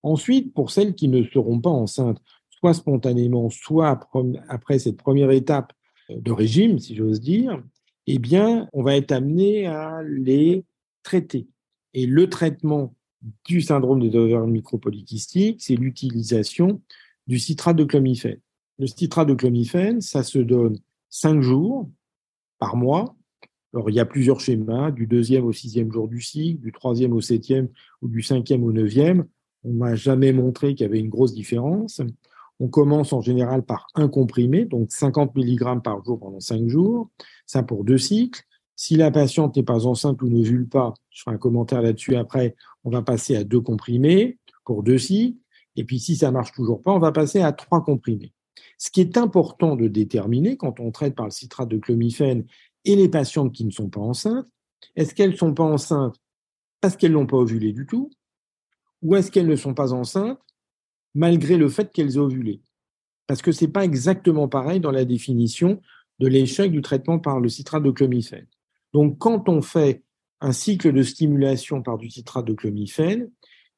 Ensuite, 0.02 0.54
pour 0.54 0.70
celles 0.70 0.94
qui 0.94 1.08
ne 1.08 1.22
seront 1.24 1.60
pas 1.60 1.70
enceintes, 1.70 2.20
soit 2.50 2.74
spontanément, 2.74 3.50
soit 3.50 4.00
après 4.48 4.78
cette 4.78 4.96
première 4.96 5.30
étape 5.30 5.72
de 6.08 6.32
régime, 6.32 6.78
si 6.78 6.94
j'ose 6.94 7.20
dire, 7.20 7.62
eh 8.06 8.18
bien, 8.18 8.68
on 8.72 8.82
va 8.82 8.96
être 8.96 9.12
amené 9.12 9.66
à 9.66 10.02
les 10.02 10.64
traiter. 11.02 11.46
Et 11.94 12.06
le 12.06 12.28
traitement 12.28 12.94
du 13.44 13.60
syndrome 13.60 14.00
des 14.00 14.16
ovaires 14.16 14.46
micropolykystiques, 14.46 15.62
c'est 15.62 15.76
l'utilisation 15.76 16.80
du 17.26 17.38
citrate 17.38 17.76
de 17.76 17.84
clomifène. 17.84 18.40
Le 18.78 18.86
citrate 18.86 19.28
de 19.28 19.34
clomifène, 19.34 20.00
ça 20.00 20.22
se 20.22 20.38
donne 20.38 20.78
cinq 21.10 21.42
jours 21.42 21.88
par 22.58 22.76
mois. 22.76 23.14
Alors, 23.72 23.88
il 23.88 23.94
y 23.94 24.00
a 24.00 24.04
plusieurs 24.04 24.40
schémas, 24.40 24.90
du 24.90 25.06
deuxième 25.06 25.44
au 25.44 25.52
sixième 25.52 25.92
jour 25.92 26.08
du 26.08 26.20
cycle, 26.20 26.60
du 26.60 26.72
troisième 26.72 27.12
au 27.12 27.20
septième 27.20 27.68
ou 28.02 28.08
du 28.08 28.22
cinquième 28.22 28.64
au 28.64 28.72
neuvième. 28.72 29.26
On 29.64 29.72
m'a 29.72 29.94
jamais 29.94 30.32
montré 30.32 30.74
qu'il 30.74 30.86
y 30.86 30.88
avait 30.88 30.98
une 30.98 31.08
grosse 31.08 31.34
différence. 31.34 32.00
On 32.58 32.68
commence 32.68 33.12
en 33.12 33.20
général 33.20 33.62
par 33.62 33.86
un 33.94 34.08
comprimé, 34.08 34.64
donc 34.64 34.90
50 34.90 35.34
mg 35.36 35.82
par 35.82 36.04
jour 36.04 36.18
pendant 36.18 36.40
cinq 36.40 36.68
jours. 36.68 37.10
Ça 37.46 37.62
pour 37.62 37.84
deux 37.84 37.98
cycles. 37.98 38.42
Si 38.74 38.96
la 38.96 39.10
patiente 39.10 39.56
n'est 39.56 39.62
pas 39.62 39.86
enceinte 39.86 40.20
ou 40.22 40.28
ne 40.28 40.42
vule 40.42 40.68
pas, 40.68 40.94
je 41.10 41.22
ferai 41.22 41.36
un 41.36 41.38
commentaire 41.38 41.82
là-dessus 41.82 42.16
après, 42.16 42.56
on 42.82 42.90
va 42.90 43.02
passer 43.02 43.36
à 43.36 43.44
deux 43.44 43.60
comprimés 43.60 44.38
pour 44.64 44.82
deux 44.82 44.98
cycles. 44.98 45.38
Et 45.76 45.84
puis 45.84 46.00
si 46.00 46.16
ça 46.16 46.30
marche 46.30 46.52
toujours 46.52 46.82
pas, 46.82 46.92
on 46.92 46.98
va 46.98 47.12
passer 47.12 47.40
à 47.40 47.52
trois 47.52 47.84
comprimés. 47.84 48.32
Ce 48.78 48.90
qui 48.90 49.00
est 49.00 49.18
important 49.18 49.76
de 49.76 49.88
déterminer 49.88 50.56
quand 50.56 50.80
on 50.80 50.90
traite 50.90 51.14
par 51.14 51.26
le 51.26 51.30
citrate 51.30 51.68
de 51.68 51.76
clomifène 51.76 52.44
et 52.84 52.96
les 52.96 53.08
patientes 53.08 53.52
qui 53.52 53.64
ne 53.64 53.70
sont 53.70 53.88
pas 53.88 54.00
enceintes, 54.00 54.48
est-ce 54.96 55.14
qu'elles 55.14 55.32
ne 55.32 55.36
sont 55.36 55.54
pas 55.54 55.64
enceintes 55.64 56.16
parce 56.80 56.96
qu'elles 56.96 57.12
n'ont 57.12 57.26
pas 57.26 57.36
ovulé 57.36 57.72
du 57.72 57.86
tout 57.86 58.10
ou 59.02 59.16
est-ce 59.16 59.30
qu'elles 59.30 59.46
ne 59.46 59.56
sont 59.56 59.74
pas 59.74 59.92
enceintes 59.92 60.40
malgré 61.14 61.56
le 61.56 61.68
fait 61.68 61.92
qu'elles 61.92 62.14
aient 62.14 62.18
ovulé? 62.18 62.62
Parce 63.26 63.42
que 63.42 63.52
ce 63.52 63.64
n'est 63.64 63.70
pas 63.70 63.84
exactement 63.84 64.48
pareil 64.48 64.80
dans 64.80 64.90
la 64.90 65.04
définition 65.04 65.80
de 66.18 66.26
l'échec 66.26 66.70
du 66.70 66.82
traitement 66.82 67.18
par 67.18 67.40
le 67.40 67.48
citrate 67.48 67.82
de 67.82 67.90
clomifène. 67.90 68.46
Donc, 68.92 69.18
quand 69.18 69.48
on 69.48 69.62
fait 69.62 70.02
un 70.40 70.52
cycle 70.52 70.92
de 70.92 71.02
stimulation 71.02 71.82
par 71.82 71.98
du 71.98 72.10
citrate 72.10 72.46
de 72.46 72.54
clomifène, 72.54 73.30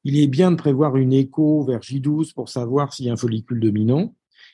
il 0.03 0.19
est 0.19 0.27
bien 0.27 0.51
de 0.51 0.57
prévoir 0.57 0.97
une 0.97 1.13
écho 1.13 1.63
vers 1.63 1.79
J12 1.79 2.33
pour 2.33 2.49
savoir 2.49 2.93
s'il 2.93 3.05
y 3.05 3.09
a 3.09 3.13
un 3.13 3.17
follicule 3.17 3.59
dominant 3.59 4.13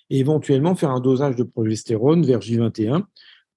et 0.10 0.20
éventuellement 0.20 0.76
faire 0.76 0.92
un 0.92 1.00
dosage 1.00 1.36
de 1.36 1.44
progestérone 1.44 2.26
vers 2.26 2.40
J21 2.40 3.06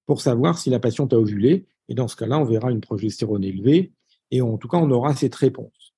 pour 0.05 0.21
savoir 0.21 0.57
si 0.57 0.69
la 0.69 0.79
patiente 0.79 1.13
a 1.13 1.19
ovulé. 1.19 1.65
Et 1.89 1.95
dans 1.95 2.07
ce 2.07 2.15
cas-là, 2.15 2.39
on 2.39 2.45
verra 2.45 2.71
une 2.71 2.81
progestérone 2.81 3.43
élevée 3.43 3.93
et 4.33 4.41
en 4.41 4.57
tout 4.57 4.67
cas, 4.67 4.77
on 4.77 4.89
aura 4.89 5.15
cette 5.15 5.35
réponse. 5.35 5.93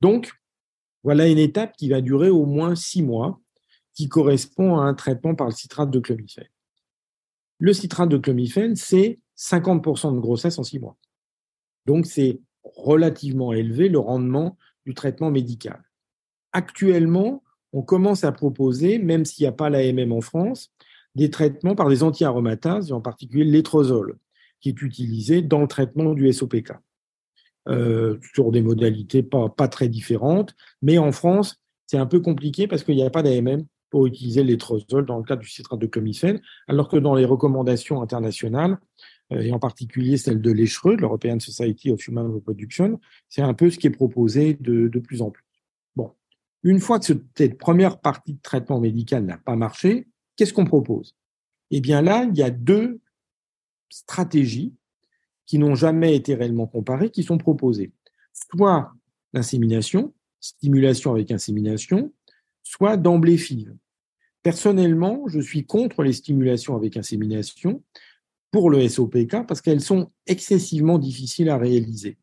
Donc, 0.00 0.32
voilà 1.02 1.26
une 1.26 1.38
étape 1.38 1.76
qui 1.76 1.88
va 1.88 2.00
durer 2.00 2.30
au 2.30 2.46
moins 2.46 2.76
six 2.76 3.02
mois, 3.02 3.40
qui 3.94 4.08
correspond 4.08 4.78
à 4.78 4.84
un 4.84 4.94
traitement 4.94 5.34
par 5.34 5.48
le 5.48 5.52
citrate 5.52 5.90
de 5.90 5.98
clomifène. 5.98 6.48
Le 7.58 7.72
citrate 7.72 8.08
de 8.08 8.16
clomifène, 8.16 8.76
c'est 8.76 9.18
50% 9.36 10.14
de 10.14 10.20
grossesse 10.20 10.58
en 10.58 10.62
six 10.62 10.78
mois. 10.78 10.96
Donc, 11.86 12.06
c'est 12.06 12.40
relativement 12.62 13.52
élevé 13.52 13.88
le 13.88 13.98
rendement 13.98 14.56
du 14.86 14.94
traitement 14.94 15.32
médical. 15.32 15.82
Actuellement, 16.52 17.42
on 17.72 17.82
commence 17.82 18.22
à 18.22 18.30
proposer, 18.30 18.98
même 18.98 19.24
s'il 19.24 19.42
n'y 19.44 19.48
a 19.48 19.52
pas 19.52 19.68
l'AMM 19.68 20.12
en 20.12 20.20
France, 20.20 20.72
des 21.14 21.30
traitements 21.30 21.74
par 21.74 21.88
des 21.88 22.02
anti-aromatases, 22.02 22.90
et 22.90 22.92
en 22.92 23.00
particulier 23.00 23.44
l'étrozole, 23.44 24.16
qui 24.60 24.68
est 24.68 24.82
utilisé 24.82 25.42
dans 25.42 25.60
le 25.60 25.66
traitement 25.66 26.14
du 26.14 26.32
SOPK. 26.32 26.72
Euh, 27.68 28.18
sur 28.34 28.50
des 28.52 28.62
modalités 28.62 29.22
pas, 29.22 29.68
très 29.68 29.88
différentes, 29.88 30.54
mais 30.80 30.96
en 30.96 31.12
France, 31.12 31.60
c'est 31.86 31.98
un 31.98 32.06
peu 32.06 32.20
compliqué 32.20 32.66
parce 32.66 32.84
qu'il 32.84 32.96
n'y 32.96 33.04
a 33.04 33.10
pas 33.10 33.22
d'AMM 33.22 33.66
pour 33.90 34.06
utiliser 34.06 34.42
l'étrozole 34.44 35.04
dans 35.04 35.18
le 35.18 35.24
cas 35.24 35.36
du 35.36 35.46
citrate 35.46 35.78
de 35.78 35.86
clomifène, 35.86 36.40
alors 36.68 36.88
que 36.88 36.96
dans 36.96 37.14
les 37.14 37.26
recommandations 37.26 38.00
internationales, 38.00 38.78
euh, 39.32 39.40
et 39.40 39.52
en 39.52 39.58
particulier 39.58 40.16
celle 40.16 40.40
de 40.40 40.50
l'ECHRE, 40.50 40.96
l'European 40.96 41.38
Society 41.38 41.90
of 41.90 42.06
Human 42.08 42.32
Reproduction, 42.32 42.98
c'est 43.28 43.42
un 43.42 43.52
peu 43.52 43.70
ce 43.70 43.78
qui 43.78 43.88
est 43.88 43.90
proposé 43.90 44.54
de, 44.54 44.88
de 44.88 44.98
plus 44.98 45.20
en 45.20 45.30
plus. 45.30 45.44
Bon, 45.96 46.12
une 46.62 46.80
fois 46.80 46.98
que 46.98 47.04
cette 47.36 47.58
première 47.58 48.00
partie 48.00 48.34
de 48.34 48.40
traitement 48.42 48.80
médical 48.80 49.24
n'a 49.24 49.36
pas 49.36 49.56
marché, 49.56 50.06
qu'est-ce 50.40 50.54
qu'on 50.54 50.64
propose? 50.64 51.14
Eh 51.70 51.82
bien 51.82 52.00
là, 52.00 52.24
il 52.24 52.34
y 52.34 52.42
a 52.42 52.48
deux 52.48 52.98
stratégies 53.90 54.72
qui 55.44 55.58
n'ont 55.58 55.74
jamais 55.74 56.16
été 56.16 56.34
réellement 56.34 56.66
comparées 56.66 57.10
qui 57.10 57.24
sont 57.24 57.36
proposées. 57.36 57.92
Soit 58.32 58.90
l'insémination, 59.34 60.14
stimulation 60.40 61.12
avec 61.12 61.30
insémination, 61.30 62.14
soit 62.62 62.96
d'emblée 62.96 63.36
FIV. 63.36 63.74
Personnellement, 64.42 65.28
je 65.28 65.40
suis 65.40 65.66
contre 65.66 66.02
les 66.02 66.14
stimulations 66.14 66.74
avec 66.74 66.96
insémination 66.96 67.84
pour 68.50 68.70
le 68.70 68.88
SOPK 68.88 69.46
parce 69.46 69.60
qu'elles 69.60 69.82
sont 69.82 70.10
excessivement 70.26 70.98
difficiles 70.98 71.50
à 71.50 71.58
réaliser 71.58 72.16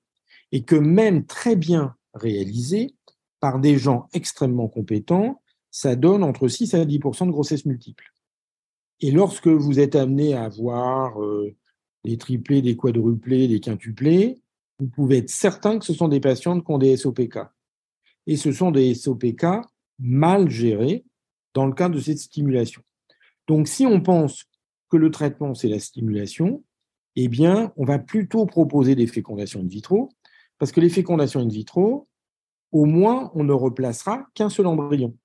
et 0.52 0.64
que 0.64 0.76
même 0.76 1.28
très 1.28 1.56
bien 1.56 1.96
réalisées 2.16 2.96
par 3.40 3.60
des 3.60 3.78
gens 3.78 4.08
extrêmement 4.12 4.70
compétents, 4.70 5.40
ça 5.72 5.96
donne 5.96 6.24
entre 6.24 6.48
6 6.48 6.74
à 6.74 6.86
10% 6.86 7.28
de 7.28 7.32
grossesse 7.32 7.66
multiple. 7.66 8.14
Et 9.02 9.12
lorsque 9.12 9.48
vous 9.48 9.80
êtes 9.80 9.96
amené 9.96 10.34
à 10.34 10.46
avoir 10.46 11.22
euh, 11.22 11.56
des 12.04 12.18
triplés, 12.18 12.62
des 12.62 12.76
quadruplés, 12.76 13.48
des 13.48 13.60
quintuplés, 13.60 14.42
vous 14.80 14.88
pouvez 14.88 15.18
être 15.18 15.30
certain 15.30 15.80
que 15.80 15.86
ce 15.86 15.94
sont 15.94 16.08
des 16.08 16.20
patients 16.20 16.60
qui 16.60 16.72
ont 16.72 16.78
des 16.78 16.98
SOPK. 16.98 17.40
Et 18.26 18.38
ce 18.38 18.52
sont 18.52 18.72
des 18.72 18.94
SOPK 18.94 19.46
mal 20.00 20.50
gérés 20.50 21.06
dans 21.54 21.66
le 21.66 21.74
cadre 21.74 21.96
de 21.96 22.00
cette 22.00 22.20
stimulation. 22.20 22.82
Donc, 23.48 23.68
si 23.68 23.86
on 23.86 24.02
pense 24.02 24.46
que 24.90 24.98
le 24.98 25.12
traitement, 25.12 25.54
c'est 25.54 25.70
la 25.70 25.80
stimulation, 25.80 26.64
eh 27.16 27.28
bien, 27.28 27.74
on 27.78 27.86
va 27.86 27.98
plutôt 28.00 28.46
proposer 28.46 28.96
des 28.96 29.08
fécondations 29.08 29.62
in 29.62 29.68
vitro, 29.68 30.10
parce 30.60 30.72
que 30.72 30.80
les 30.80 30.90
fécondations 30.90 31.40
in 31.40 31.48
vitro, 31.48 32.08
au 32.72 32.86
moins, 32.86 33.32
on 33.34 33.44
ne 33.44 33.54
replacera 33.54 34.28
qu'un 34.34 34.50
seul 34.50 34.68
embryon. 34.68 35.16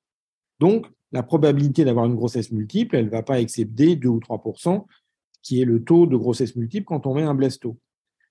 Donc, 0.59 0.87
la 1.13 1.23
probabilité 1.23 1.85
d'avoir 1.85 2.07
une 2.07 2.15
grossesse 2.15 2.53
multiple, 2.53 2.97
elle 2.97 3.07
ne 3.07 3.11
va 3.11 3.23
pas 3.23 3.41
excéder 3.41 3.97
2 3.97 4.09
ou 4.09 4.19
3% 4.19 4.87
qui 5.43 5.61
est 5.61 5.65
le 5.65 5.83
taux 5.83 6.07
de 6.07 6.17
grossesse 6.17 6.55
multiple 6.55 6.87
quand 6.87 7.07
on 7.07 7.15
met 7.15 7.23
un 7.23 7.35
blasto. 7.35 7.77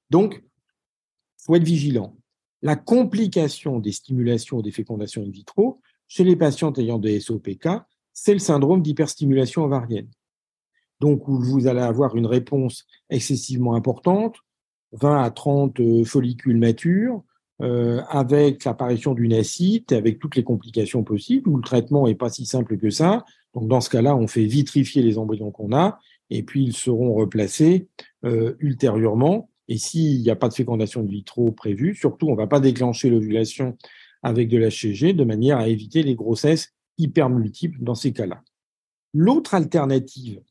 Donc, 0.09 0.41
il 0.41 1.43
faut 1.45 1.55
être 1.55 1.63
vigilant. 1.63 2.17
La 2.61 2.75
complication 2.75 3.79
des 3.79 3.91
stimulations 3.91 4.61
des 4.61 4.71
fécondations 4.71 5.23
in 5.23 5.29
vitro 5.29 5.81
chez 6.07 6.23
les 6.23 6.35
patientes 6.35 6.79
ayant 6.79 6.99
des 6.99 7.19
SOPK, 7.19 7.67
c'est 8.13 8.33
le 8.33 8.39
syndrome 8.39 8.81
d'hyperstimulation 8.81 9.63
ovarienne 9.63 10.09
donc 11.01 11.23
vous 11.27 11.67
allez 11.67 11.81
avoir 11.81 12.15
une 12.15 12.27
réponse 12.27 12.85
excessivement 13.09 13.73
importante, 13.73 14.37
20 14.91 15.23
à 15.23 15.31
30 15.31 15.79
euh, 15.79 16.03
follicules 16.05 16.57
matures, 16.57 17.23
euh, 17.61 18.01
avec 18.09 18.63
l'apparition 18.65 19.13
d'une 19.13 19.33
acide, 19.33 19.91
avec 19.93 20.19
toutes 20.19 20.35
les 20.35 20.43
complications 20.43 21.03
possibles, 21.03 21.49
où 21.49 21.57
le 21.57 21.63
traitement 21.63 22.07
n'est 22.07 22.15
pas 22.15 22.29
si 22.29 22.45
simple 22.45 22.77
que 22.77 22.89
ça. 22.89 23.25
Donc 23.53 23.67
dans 23.67 23.81
ce 23.81 23.89
cas-là, 23.89 24.15
on 24.15 24.27
fait 24.27 24.45
vitrifier 24.45 25.03
les 25.03 25.17
embryons 25.17 25.51
qu'on 25.51 25.73
a, 25.75 25.99
et 26.29 26.43
puis 26.43 26.63
ils 26.63 26.75
seront 26.75 27.13
replacés 27.13 27.87
euh, 28.25 28.55
ultérieurement. 28.59 29.49
Et 29.67 29.77
s'il 29.77 30.21
n'y 30.21 30.29
a 30.29 30.35
pas 30.35 30.49
de 30.49 30.53
fécondation 30.53 31.03
de 31.03 31.09
vitro 31.09 31.51
prévue, 31.51 31.95
surtout, 31.95 32.27
on 32.27 32.31
ne 32.31 32.37
va 32.37 32.47
pas 32.47 32.59
déclencher 32.59 33.09
l'ovulation 33.09 33.77
avec 34.23 34.49
de 34.49 34.57
l'HCG 34.57 35.13
de 35.13 35.23
manière 35.23 35.57
à 35.57 35.67
éviter 35.67 36.03
les 36.03 36.15
grossesses 36.15 36.73
hypermultiples 36.97 37.81
dans 37.81 37.95
ces 37.95 38.11
cas-là. 38.11 38.41
L'autre 39.13 39.53
alternative 39.53 40.41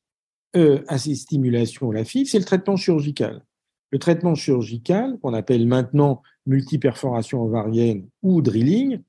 euh, 0.57 0.83
à 0.89 0.99
ces 0.99 1.15
stimulations 1.15 1.91
la 1.91 2.05
FIV, 2.05 2.27
c'est 2.27 2.39
le 2.39 2.45
traitement 2.45 2.77
chirurgical. 2.77 3.45
Le 3.91 3.99
traitement 3.99 4.35
chirurgical, 4.35 5.19
qu'on 5.21 5.35
appelle 5.35 5.67
maintenant 5.67 6.23
multiperforation 6.47 7.43
ovarienne 7.43 8.09
ou 8.23 8.41
drilling, 8.43 9.01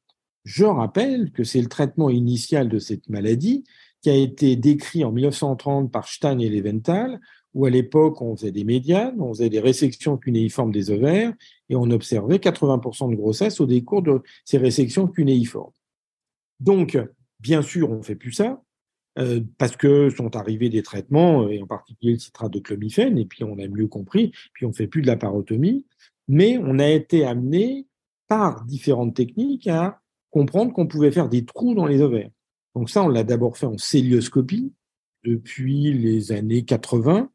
je 0.43 0.65
rappelle 0.65 1.31
que 1.31 1.43
c'est 1.43 1.61
le 1.61 1.67
traitement 1.67 2.09
initial 2.09 2.67
de 2.67 2.79
cette 2.79 3.07
maladie 3.09 3.63
qui 4.01 4.09
a 4.09 4.15
été 4.15 4.55
décrit 4.55 5.03
en 5.03 5.11
1930 5.11 5.91
par 5.91 6.07
Stein 6.07 6.39
et 6.39 6.49
Leventhal, 6.49 7.19
où 7.53 7.65
à 7.65 7.69
l'époque 7.69 8.21
on 8.21 8.35
faisait 8.35 8.51
des 8.51 8.63
médianes, 8.63 9.21
on 9.21 9.33
faisait 9.33 9.49
des 9.49 9.59
résections 9.59 10.17
cunéiformes 10.17 10.71
des 10.71 10.89
ovaires 10.89 11.33
et 11.69 11.75
on 11.75 11.89
observait 11.91 12.37
80% 12.37 13.11
de 13.11 13.15
grossesse 13.15 13.59
au 13.59 13.67
décours 13.67 14.01
de 14.01 14.21
ces 14.45 14.57
résections 14.57 15.07
cunéiformes. 15.07 15.73
Donc, 16.59 16.97
bien 17.39 17.61
sûr, 17.61 17.91
on 17.91 17.97
ne 17.97 18.03
fait 18.03 18.15
plus 18.15 18.31
ça, 18.31 18.61
euh, 19.19 19.41
parce 19.57 19.75
que 19.75 20.09
sont 20.09 20.35
arrivés 20.35 20.69
des 20.69 20.83
traitements, 20.83 21.49
et 21.49 21.61
en 21.61 21.67
particulier 21.67 22.13
le 22.13 22.19
citrate 22.19 22.51
de 22.51 22.59
clomifène, 22.59 23.17
et 23.17 23.25
puis 23.25 23.43
on 23.43 23.57
a 23.59 23.67
mieux 23.67 23.87
compris, 23.87 24.31
puis 24.53 24.65
on 24.65 24.73
fait 24.73 24.87
plus 24.87 25.01
de 25.01 25.07
la 25.07 25.17
parotomie, 25.17 25.85
mais 26.27 26.57
on 26.63 26.79
a 26.79 26.87
été 26.87 27.25
amené 27.25 27.87
par 28.27 28.63
différentes 28.65 29.15
techniques 29.15 29.67
à 29.67 29.99
comprendre 30.29 30.71
qu'on 30.71 30.87
pouvait 30.87 31.11
faire 31.11 31.27
des 31.27 31.43
trous 31.43 31.75
dans 31.75 31.85
les 31.85 32.01
ovaires. 32.01 32.29
Donc 32.75 32.89
ça, 32.89 33.03
on 33.03 33.09
l'a 33.09 33.23
d'abord 33.23 33.57
fait 33.57 33.65
en 33.65 33.77
célioscopie 33.77 34.71
depuis 35.25 35.91
les 35.93 36.31
années 36.31 36.63
80. 36.63 37.29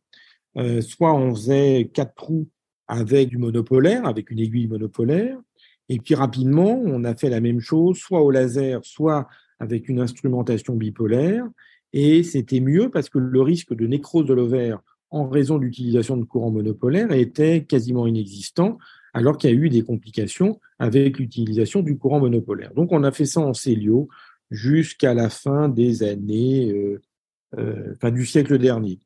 Euh, 0.56 0.80
soit 0.80 1.12
on 1.14 1.34
faisait 1.34 1.90
quatre 1.92 2.14
trous 2.14 2.48
avec 2.88 3.28
du 3.28 3.36
monopolaire, 3.36 4.06
avec 4.06 4.30
une 4.30 4.38
aiguille 4.38 4.68
monopolaire, 4.68 5.38
et 5.88 5.98
puis 5.98 6.14
rapidement, 6.14 6.80
on 6.84 7.04
a 7.04 7.14
fait 7.14 7.28
la 7.28 7.40
même 7.40 7.60
chose, 7.60 7.98
soit 7.98 8.22
au 8.22 8.30
laser, 8.30 8.84
soit 8.84 9.28
avec 9.58 9.88
une 9.88 10.00
instrumentation 10.00 10.74
bipolaire. 10.74 11.46
Et 11.92 12.22
c'était 12.22 12.60
mieux 12.60 12.90
parce 12.90 13.08
que 13.08 13.18
le 13.18 13.40
risque 13.40 13.74
de 13.74 13.86
nécrose 13.86 14.26
de 14.26 14.34
l'ovaire 14.34 14.80
en 15.10 15.28
raison 15.28 15.58
de 15.58 15.64
l'utilisation 15.64 16.16
de 16.16 16.24
courants 16.24 16.50
monopolaires, 16.50 17.12
était 17.12 17.64
quasiment 17.64 18.06
inexistant, 18.06 18.78
alors 19.14 19.38
qu'il 19.38 19.50
y 19.50 19.52
a 19.52 19.56
eu 19.56 19.68
des 19.68 19.82
complications 19.82 20.60
avec 20.78 21.18
l'utilisation 21.18 21.80
du 21.80 21.96
courant 21.96 22.20
monopolaire. 22.20 22.74
Donc 22.74 22.92
on 22.92 23.04
a 23.04 23.12
fait 23.12 23.24
ça 23.24 23.40
en 23.40 23.54
Célio 23.54 24.08
jusqu'à 24.50 25.14
la 25.14 25.30
fin 25.30 25.68
des 25.68 26.02
années, 26.02 26.72
euh, 26.72 27.00
euh, 27.58 27.94
fin 28.00 28.10
du 28.10 28.26
siècle 28.26 28.58
dernier. 28.58 29.00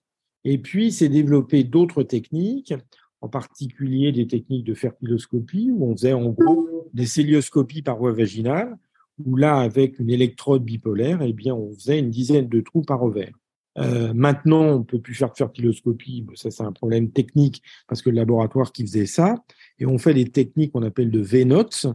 Et 0.45 0.59
puis, 0.59 0.91
c'est 0.91 1.09
développé 1.09 1.65
d'autres 1.65 2.03
techniques, 2.03 2.75
en 3.21 3.29
particulier 3.29 4.11
des 4.11 4.27
techniques 4.27 4.65
de 4.65 4.75
fertiloscopie, 4.75 5.71
où 5.71 5.85
on 5.85 5.97
faisait 5.97 6.15
en 6.15 6.31
gros 6.31 6.89
des 6.95 7.07
célioscopies 7.07 7.83
par 7.83 7.99
voie 7.99 8.13
vaginale, 8.13 8.77
où 9.25 9.37
là, 9.37 9.59
avec 9.59 9.99
une 9.99 10.11
électrode 10.11 10.65
bipolaire, 10.65 11.23
eh 11.23 11.33
bien, 11.33 11.55
on 11.55 11.73
faisait 11.75 11.99
une 11.99 12.11
dizaine 12.11 12.49
de 12.49 12.61
trous 12.61 12.83
par 12.83 13.03
ovaire. 13.03 13.33
Euh, 13.79 14.13
maintenant, 14.15 14.63
on 14.63 14.79
ne 14.81 14.85
peut 14.85 15.01
plus 15.01 15.15
faire 15.15 15.31
de 15.31 15.37
fertiloscopie, 15.37 16.27
ça 16.35 16.51
c'est 16.51 16.65
un 16.65 16.73
problème 16.73 17.11
technique 17.11 17.63
parce 17.87 18.03
que 18.03 18.11
le 18.11 18.17
laboratoire 18.17 18.73
qui 18.73 18.83
faisait 18.83 19.07
ça, 19.07 19.37
et 19.79 19.87
on 19.87 19.97
fait 19.97 20.13
des 20.13 20.29
techniques 20.29 20.73
qu'on 20.73 20.83
appelle 20.83 21.11
de 21.11 21.21
VNOTS, 21.21 21.87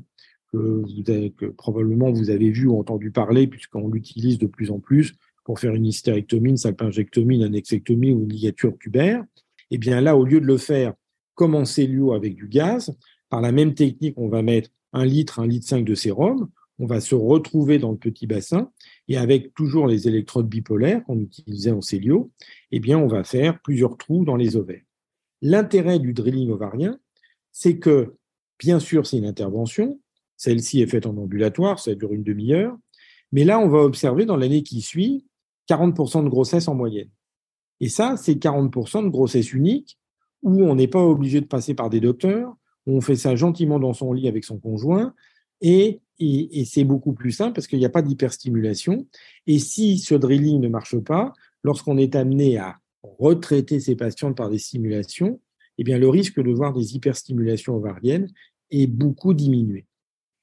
que, 0.52 1.30
que 1.30 1.46
probablement 1.48 2.12
vous 2.12 2.30
avez 2.30 2.50
vu 2.50 2.68
ou 2.68 2.80
entendu 2.80 3.12
parler 3.12 3.48
puisqu'on 3.48 3.90
l'utilise 3.90 4.38
de 4.38 4.48
plus 4.48 4.72
en 4.72 4.80
plus 4.80 5.14
pour 5.44 5.60
faire 5.60 5.74
une 5.74 5.86
hystérectomie, 5.86 6.52
une 6.52 6.58
salpingectomie, 6.58 7.36
une 7.36 7.44
annexectomie 7.44 8.14
ou 8.14 8.24
une 8.24 8.30
ligature 8.30 8.74
tubaire. 8.80 9.24
Et 9.72 9.76
eh 9.76 9.78
bien 9.78 10.00
là, 10.00 10.16
au 10.16 10.24
lieu 10.24 10.40
de 10.40 10.46
le 10.46 10.58
faire 10.58 10.94
comme 11.34 11.56
en 11.56 11.66
cellule 11.66 12.14
avec 12.14 12.36
du 12.36 12.48
gaz, 12.48 12.96
par 13.30 13.42
la 13.42 13.52
même 13.52 13.74
technique, 13.74 14.18
on 14.18 14.30
va 14.30 14.42
mettre 14.42 14.70
un 14.94 15.06
litre, 15.06 15.40
un 15.40 15.48
litre 15.48 15.68
5 15.68 15.84
de 15.84 15.96
sérum, 15.96 16.50
on 16.80 16.86
va 16.86 17.00
se 17.00 17.16
retrouver 17.16 17.80
dans 17.80 17.92
le 17.92 17.98
petit 17.98 18.28
bassin 18.28 18.72
et 19.08 19.18
avec 19.18 19.54
toujours 19.54 19.88
les 19.88 20.08
électrodes 20.08 20.50
bipolaires 20.50 21.04
qu'on 21.06 21.20
utilisait 21.20 21.72
en 21.72 21.82
célio, 21.82 22.32
eh 22.72 22.80
bien, 22.80 22.98
on 22.98 23.08
va 23.08 23.24
faire 23.24 23.62
plusieurs 23.62 23.98
trous 23.98 24.26
dans 24.26 24.36
les 24.36 24.58
ovaires. 24.58 24.84
L'intérêt 25.42 26.00
du 26.00 26.14
drilling 26.14 26.50
ovarien, 26.52 27.00
c'est 27.52 27.78
que, 27.78 28.16
bien 28.60 28.80
sûr, 28.80 29.08
c'est 29.08 29.18
une 29.18 29.26
intervention. 29.26 30.00
Celle-ci 30.38 30.82
est 30.82 30.88
faite 30.88 31.06
en 31.06 31.16
ambulatoire, 31.16 31.80
ça 31.80 31.96
dure 31.96 32.14
une 32.14 32.24
demi-heure. 32.24 32.78
Mais 33.32 33.46
là, 33.46 33.60
on 33.60 33.70
va 33.70 33.80
observer 33.80 34.26
dans 34.26 34.38
l'année 34.38 34.64
qui 34.64 34.82
suit 34.82 35.26
40% 35.70 36.24
de 36.24 36.30
grossesse 36.30 36.68
en 36.68 36.76
moyenne. 36.76 37.10
Et 37.80 37.90
ça, 37.90 38.18
c'est 38.18 38.36
40% 38.36 39.04
de 39.04 39.10
grossesse 39.10 39.54
unique 39.54 39.98
où 40.44 40.62
on 40.64 40.76
n'est 40.76 40.88
pas 40.88 41.04
obligé 41.04 41.42
de 41.42 41.46
passer 41.46 41.74
par 41.74 41.90
des 41.90 42.00
docteurs, 42.00 42.56
on 42.86 43.02
fait 43.02 43.16
ça 43.16 43.36
gentiment 43.36 43.80
dans 43.80 43.94
son 43.94 44.14
lit 44.14 44.28
avec 44.28 44.44
son 44.44 44.60
conjoint 44.60 45.14
et 45.62 46.02
et, 46.20 46.66
c'est 46.66 46.84
beaucoup 46.84 47.14
plus 47.14 47.32
simple 47.32 47.54
parce 47.54 47.68
qu'il 47.68 47.80
n'y 47.80 47.86
a 47.86 47.90
pas 47.90 48.02
d'hyperstimulation. 48.02 49.06
Et 49.48 49.60
si 49.60 50.00
ce 50.00 50.16
drilling 50.16 50.62
ne 50.62 50.70
marche 50.70 50.98
pas, 51.00 51.34
lorsqu'on 51.64 51.98
est 51.98 52.16
amené 52.16 52.58
à 52.58 52.78
retraiter 53.04 53.80
ces 53.80 53.96
patientes 53.96 54.38
par 54.38 54.50
des 54.50 54.58
stimulations, 54.58 55.40
eh 55.78 55.84
bien, 55.84 55.98
le 55.98 56.10
risque 56.10 56.42
de 56.42 56.52
voir 56.52 56.74
des 56.74 56.96
hyperstimulations 56.96 57.76
ovariennes 57.76 58.32
est 58.72 58.88
beaucoup 58.88 59.34
diminué. 59.34 59.86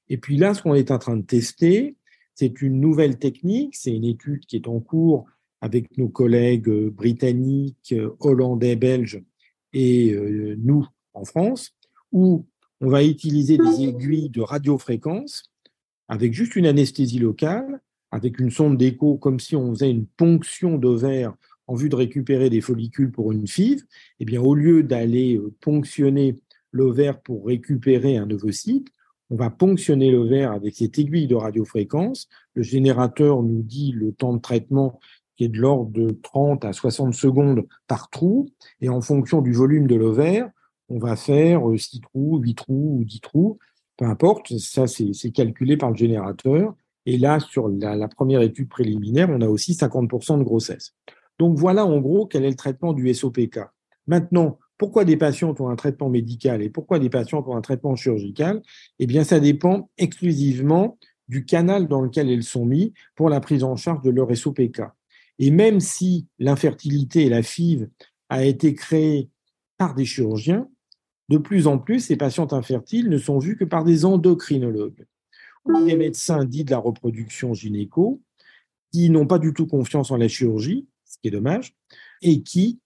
Et 0.09 0.17
puis 0.17 0.37
là, 0.37 0.53
ce 0.53 0.61
qu'on 0.61 0.75
est 0.75 0.91
en 0.91 0.99
train 0.99 1.17
de 1.17 1.25
tester, 1.25 1.95
c'est 2.35 2.61
une 2.61 2.79
nouvelle 2.79 3.17
technique, 3.17 3.75
c'est 3.75 3.95
une 3.95 4.05
étude 4.05 4.45
qui 4.45 4.55
est 4.55 4.67
en 4.67 4.79
cours 4.79 5.25
avec 5.61 5.97
nos 5.97 6.09
collègues 6.09 6.69
britanniques, 6.89 7.95
hollandais, 8.19 8.75
belges 8.75 9.23
et 9.71 10.11
euh, 10.11 10.55
nous 10.59 10.85
en 11.13 11.23
France, 11.23 11.73
où 12.11 12.45
on 12.81 12.89
va 12.89 13.03
utiliser 13.03 13.57
des 13.57 13.83
aiguilles 13.83 14.29
de 14.29 14.41
radiofréquence 14.41 15.52
avec 16.13 16.31
juste 16.31 16.55
une 16.55 16.67
anesthésie 16.67 17.17
locale, 17.17 17.81
avec 18.11 18.37
une 18.39 18.51
sonde 18.51 18.77
d'écho, 18.77 19.17
comme 19.17 19.39
si 19.39 19.55
on 19.55 19.73
faisait 19.73 19.89
une 19.89 20.05
ponction 20.05 20.77
d'ovaire 20.77 21.33
en 21.65 21.73
vue 21.73 21.89
de 21.89 21.95
récupérer 21.95 22.51
des 22.51 22.61
follicules 22.61 23.11
pour 23.11 23.31
une 23.31 23.47
FIV, 23.47 23.81
eh 24.19 24.25
bien, 24.25 24.39
au 24.39 24.53
lieu 24.53 24.83
d'aller 24.83 25.37
euh, 25.37 25.51
ponctionner 25.59 26.39
l'ovaire 26.71 27.19
pour 27.19 27.47
récupérer 27.47 28.17
un 28.17 28.29
ovocyte, 28.29 28.89
on 29.31 29.37
va 29.37 29.49
ponctionner 29.49 30.11
l'ovaire 30.11 30.51
avec 30.51 30.75
cette 30.75 30.99
aiguille 30.99 31.25
de 31.25 31.33
radiofréquence. 31.33 32.29
Le 32.53 32.61
générateur 32.61 33.41
nous 33.41 33.63
dit 33.63 33.91
le 33.91 34.11
temps 34.11 34.35
de 34.35 34.41
traitement 34.41 34.99
qui 35.35 35.45
est 35.45 35.49
de 35.49 35.57
l'ordre 35.57 35.89
de 35.89 36.11
30 36.21 36.63
à 36.63 36.73
60 36.73 37.15
secondes 37.15 37.65
par 37.87 38.11
trou. 38.11 38.49
Et 38.81 38.89
en 38.89 39.01
fonction 39.01 39.41
du 39.41 39.51
volume 39.51 39.87
de 39.87 39.95
l'ovaire, 39.95 40.47
on 40.89 40.99
va 40.99 41.15
faire 41.15 41.63
6 41.75 41.97
euh, 41.97 41.99
trous, 42.01 42.37
8 42.37 42.53
trous 42.53 42.97
ou 42.99 43.03
10 43.03 43.19
trous 43.21 43.57
peu 43.97 44.05
importe, 44.05 44.57
ça 44.57 44.87
c'est 44.87 45.31
calculé 45.31 45.77
par 45.77 45.91
le 45.91 45.97
générateur. 45.97 46.75
Et 47.05 47.17
là, 47.17 47.39
sur 47.39 47.67
la, 47.67 48.07
première 48.07 48.41
étude 48.41 48.69
préliminaire, 48.69 49.29
on 49.29 49.41
a 49.41 49.47
aussi 49.47 49.73
50% 49.73 50.39
de 50.39 50.43
grossesse. 50.43 50.95
Donc 51.39 51.57
voilà 51.57 51.85
en 51.85 51.99
gros 51.99 52.25
quel 52.25 52.45
est 52.45 52.49
le 52.49 52.55
traitement 52.55 52.93
du 52.93 53.13
SOPK. 53.13 53.59
Maintenant, 54.07 54.59
pourquoi 54.77 55.05
des 55.05 55.17
patients 55.17 55.53
ont 55.59 55.69
un 55.69 55.75
traitement 55.75 56.09
médical 56.09 56.61
et 56.61 56.69
pourquoi 56.69 56.99
des 56.99 57.09
patients 57.09 57.43
ont 57.47 57.55
un 57.55 57.61
traitement 57.61 57.95
chirurgical? 57.95 58.61
Eh 58.99 59.05
bien, 59.05 59.23
ça 59.23 59.39
dépend 59.39 59.89
exclusivement 59.97 60.97
du 61.27 61.45
canal 61.45 61.87
dans 61.87 62.01
lequel 62.01 62.29
elles 62.29 62.43
sont 62.43 62.65
mis 62.65 62.93
pour 63.15 63.29
la 63.29 63.39
prise 63.39 63.63
en 63.63 63.75
charge 63.75 64.01
de 64.03 64.09
leur 64.09 64.35
SOPK. 64.35 64.81
Et 65.39 65.51
même 65.51 65.79
si 65.79 66.27
l'infertilité 66.39 67.25
et 67.25 67.29
la 67.29 67.43
FIV 67.43 67.89
a 68.29 68.43
été 68.43 68.73
créée 68.73 69.29
par 69.77 69.95
des 69.95 70.05
chirurgiens, 70.05 70.67
de 71.33 71.39
plus 71.39 71.65
en 71.65 71.79
plus, 71.79 71.99
ces 71.99 72.15
patientes 72.15 72.53
infertiles 72.53 73.09
ne 73.09 73.17
sont 73.17 73.39
vues 73.39 73.57
que 73.57 73.63
par 73.63 73.83
des 73.83 74.05
endocrinologues 74.05 75.07
ou 75.65 75.83
des 75.83 75.95
médecins 75.95 76.45
dits 76.45 76.63
de 76.63 76.69
la 76.69 76.77
reproduction 76.77 77.55
gynéco 77.55 78.21
qui 78.91 79.09
n'ont 79.09 79.25
pas 79.25 79.39
du 79.39 79.51
tout 79.51 79.65
confiance 79.65 80.11
en 80.11 80.17
la 80.17 80.27
chirurgie, 80.27 80.85
ce 81.05 81.17
qui 81.17 81.29
est 81.29 81.31
dommage, 81.31 81.75
et 82.21 82.43
qui 82.43 82.79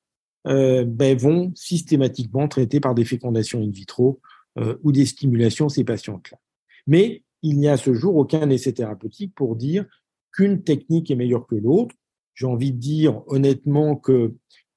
euh, 0.47 0.86
ben, 0.86 1.17
vont 1.17 1.51
systématiquement 1.55 2.47
traiter 2.47 2.79
par 2.79 2.95
des 2.95 3.03
fécondations 3.03 3.62
in 3.62 3.69
vitro 3.69 4.21
euh, 4.60 4.77
ou 4.81 4.93
des 4.93 5.05
stimulations 5.05 5.67
ces 5.67 5.83
patientes-là. 5.83 6.38
Mais 6.86 7.23
il 7.41 7.57
n'y 7.57 7.67
a 7.67 7.73
à 7.73 7.77
ce 7.77 7.93
jour 7.93 8.15
aucun 8.15 8.49
essai 8.49 8.71
thérapeutique 8.71 9.36
pour 9.36 9.57
dire 9.57 9.86
qu'une 10.31 10.63
technique 10.63 11.12
est 11.12 11.15
meilleure 11.15 11.47
que 11.47 11.55
l'autre. 11.55 11.95
J'ai 12.33 12.45
envie 12.45 12.71
de 12.71 12.79
dire 12.79 13.23
honnêtement 13.27 13.97
que 13.97 14.36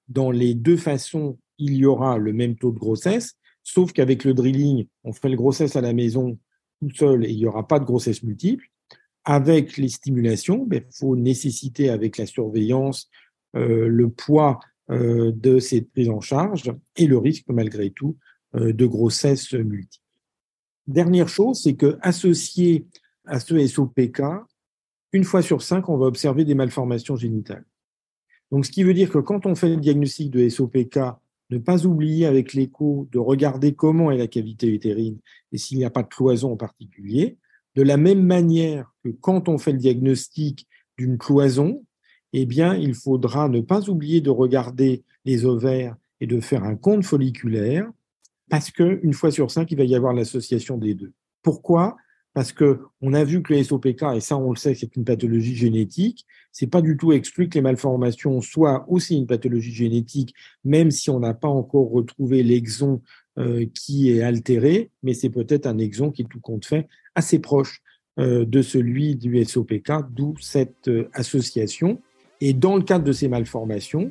dans 0.09 0.33
les 0.33 0.55
deux 0.55 0.77
façons, 0.77 1.39
il 1.59 1.75
y 1.75 1.87
aura 1.87 2.19
le 2.19 2.33
même 2.33 2.57
taux 2.57 2.73
de 2.73 2.79
grossesse, 2.81 3.37
Sauf 3.63 3.93
qu'avec 3.93 4.25
le 4.25 4.35
drilling, 4.35 4.87
on 5.05 5.13
fait 5.13 5.29
le 5.29 5.37
grossesse 5.37 5.77
à 5.77 5.81
la 5.81 5.93
maison 5.93 6.39
tout 6.81 6.91
seul 6.95 7.25
et 7.25 7.31
il 7.31 7.37
n'y 7.37 7.47
aura 7.47 7.67
pas 7.67 7.79
de 7.79 7.85
grossesse 7.85 8.23
multiple. 8.23 8.67
Avec 9.25 9.77
les 9.77 9.89
stimulations, 9.89 10.63
il 10.65 10.69
ben, 10.69 10.85
faut 10.91 11.15
nécessiter 11.15 11.91
avec 11.91 12.17
la 12.17 12.27
surveillance 12.27 13.11
euh, 13.55 13.87
le 13.87 14.09
poids 14.09 14.61
euh, 14.91 15.33
de 15.33 15.59
cette 15.59 15.91
prise 15.93 16.09
en 16.09 16.21
charge 16.21 16.73
et 16.97 17.07
le 17.07 17.19
risque 17.19 17.45
malgré 17.49 17.91
tout 17.91 18.17
euh, 18.55 18.73
de 18.73 18.87
grossesse 18.87 19.53
multiple. 19.53 20.05
Dernière 20.87 21.29
chose, 21.29 21.63
c'est 21.63 21.75
que 21.75 21.99
associé 22.01 22.87
à 23.27 23.39
ce 23.39 23.67
SOPK, 23.67 24.23
une 25.13 25.25
fois 25.25 25.43
sur 25.43 25.63
cinq, 25.63 25.89
on 25.89 25.97
va 25.97 26.07
observer 26.07 26.45
des 26.45 26.55
malformations 26.55 27.17
génitales. 27.17 27.65
Donc, 28.51 28.67
ce 28.67 28.71
qui 28.71 28.83
veut 28.83 28.95
dire 28.95 29.11
que 29.11 29.19
quand 29.19 29.47
on 29.47 29.55
fait 29.55 29.69
le 29.69 29.77
diagnostic 29.77 30.31
de 30.31 30.49
SOPK 30.49 30.99
ne 31.51 31.59
pas 31.59 31.85
oublier 31.85 32.27
avec 32.27 32.55
l'écho 32.55 33.09
de 33.13 33.19
regarder 33.19 33.75
comment 33.75 34.11
est 34.11 34.19
la 34.19 34.27
cavité 34.27 34.69
utérine 34.69 35.19
et 35.53 35.59
s'il 35.59 35.79
n'y 35.79 35.85
a 35.85 35.91
pas 35.91 36.03
de 36.03 36.09
cloison 36.09 36.53
en 36.53 36.57
particulier. 36.57 37.39
De 37.75 37.83
la 37.83 37.97
même 37.97 38.25
manière 38.25 38.93
que 39.05 39.11
quand 39.11 39.49
on 39.49 39.59
fait 39.59 39.73
le 39.73 39.79
diagnostic 39.79 40.67
d'une 40.97 41.19
cloison, 41.19 41.85
eh 42.33 42.47
bien, 42.47 42.75
il 42.75 42.95
faudra 42.95 43.49
ne 43.49 43.61
pas 43.61 43.89
oublier 43.89 44.21
de 44.21 44.31
regarder 44.31 45.03
les 45.25 45.45
ovaires 45.45 45.97
et 46.21 46.27
de 46.27 46.41
faire 46.41 46.65
un 46.65 46.77
compte 46.77 47.05
folliculaire 47.05 47.91
parce 48.49 48.71
que 48.71 49.01
une 49.03 49.15
fois 49.15 49.31
sur 49.31 49.51
cinq, 49.51 49.71
il 49.71 49.79
va 49.79 49.85
y 49.85 49.95
avoir 49.95 50.13
l'association 50.13 50.77
des 50.77 50.95
deux. 50.95 51.13
Pourquoi? 51.43 51.97
Parce 52.35 52.53
que 52.53 52.81
on 53.01 53.13
a 53.13 53.25
vu 53.25 53.43
que 53.43 53.53
le 53.53 53.63
SOPK, 53.63 54.03
et 54.15 54.21
ça 54.21 54.37
on 54.37 54.51
le 54.51 54.57
sait, 54.57 54.75
c'est 54.75 54.95
une 54.97 55.05
pathologie 55.05 55.55
génétique, 55.55 56.27
c'est 56.53 56.69
pas 56.69 56.83
du 56.83 56.97
tout 56.97 57.13
exclu 57.13 57.49
que 57.49 57.55
les 57.55 57.63
malformations 57.63 58.41
soient 58.41 58.85
aussi 58.89 59.17
une 59.17 59.27
pathologie 59.27 59.73
génétique, 59.73 60.35
même 60.65 60.91
si 60.91 61.11
on 61.11 61.21
n'a 61.21 61.35
pas 61.35 61.49
encore 61.49 61.91
retrouvé 61.91 62.43
l'exon 62.43 63.03
euh, 63.39 63.67
qui 63.75 64.11
est 64.11 64.23
altéré, 64.23 64.91
mais 65.03 65.15
c'est 65.15 65.31
peut-être 65.31 65.67
un 65.67 65.79
exon 65.79 66.11
qui 66.11 66.25
tout 66.25 66.41
compte 66.41 66.67
fait 66.67 66.89
assez 67.15 67.39
proche 67.39 67.83
euh, 68.19 68.45
de 68.45 68.63
celui 68.63 69.17
du 69.17 69.45
SOPK, 69.45 69.93
d'où 70.11 70.35
cette 70.41 70.89
euh, 70.89 71.09
association. 71.15 72.01
Et 72.41 72.53
dans 72.53 72.77
le 72.77 72.83
cadre 72.83 73.05
de 73.05 73.13
ces 73.13 73.29
malformations, 73.29 74.11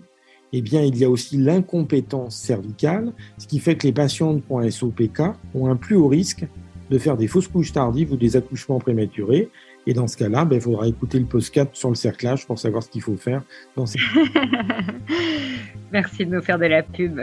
eh 0.51 0.61
bien, 0.61 0.81
il 0.81 0.97
y 0.97 1.03
a 1.03 1.09
aussi 1.09 1.37
l'incompétence 1.37 2.35
cervicale, 2.35 3.13
ce 3.37 3.45
qui 3.45 3.59
fait 3.59 3.75
que 3.75 3.85
les 3.85 3.93
patients 3.93 4.39
pour 4.39 4.61
un 4.61 4.69
SOPK 4.69 5.21
ont 5.53 5.67
un 5.67 5.75
plus 5.75 5.95
haut 5.95 6.07
risque 6.07 6.45
de 6.89 6.97
faire 6.97 7.17
des 7.17 7.27
fausses 7.27 7.47
couches 7.47 7.71
tardives 7.71 8.11
ou 8.11 8.17
des 8.17 8.35
accouchements 8.35 8.79
prématurés. 8.79 9.49
Et 9.87 9.93
dans 9.93 10.07
ce 10.07 10.17
cas-là, 10.17 10.45
ben, 10.45 10.55
il 10.55 10.61
faudra 10.61 10.87
écouter 10.87 11.19
le 11.19 11.25
post-4 11.25 11.69
sur 11.73 11.89
le 11.89 11.95
cerclage 11.95 12.45
pour 12.45 12.59
savoir 12.59 12.83
ce 12.83 12.89
qu'il 12.89 13.01
faut 13.01 13.15
faire 13.15 13.43
dans 13.75 13.85
ces 13.85 13.99
Merci 15.91 16.25
de 16.25 16.35
nous 16.35 16.41
faire 16.41 16.59
de 16.59 16.65
la 16.65 16.83
pub. 16.83 17.19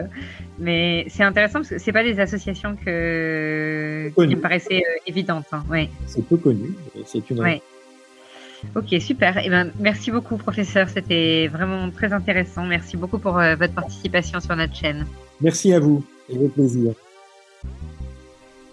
Mais 0.59 1.07
c'est 1.09 1.23
intéressant 1.23 1.61
parce 1.61 1.69
que 1.69 1.79
ce 1.79 1.91
pas 1.91 2.03
des 2.03 2.19
associations 2.19 2.77
que... 2.77 4.11
qui 4.17 4.35
me 4.35 4.41
paraissaient 4.41 4.83
euh, 4.83 5.01
évidentes. 5.07 5.47
Hein. 5.53 5.87
C'est 6.07 6.27
peu 6.27 6.37
connu. 6.37 6.75
C'est 7.05 7.31
une. 7.31 7.61
Ok, 8.75 9.01
super. 9.01 9.39
Eh 9.45 9.51
ben, 9.51 9.71
merci 9.79 10.11
beaucoup, 10.11 10.37
professeur. 10.37 10.89
C'était 10.89 11.49
vraiment 11.49 11.91
très 11.91 12.13
intéressant. 12.13 12.65
Merci 12.65 12.97
beaucoup 12.97 13.19
pour 13.19 13.39
euh, 13.39 13.55
votre 13.55 13.75
participation 13.75 14.41
sur 14.41 14.57
notre 14.57 14.75
chaîne. 14.75 15.07
Merci 15.41 15.73
à 15.73 15.79
vous 15.79 16.05
et 16.29 16.37
au 16.37 16.49
plaisir. 16.49 16.93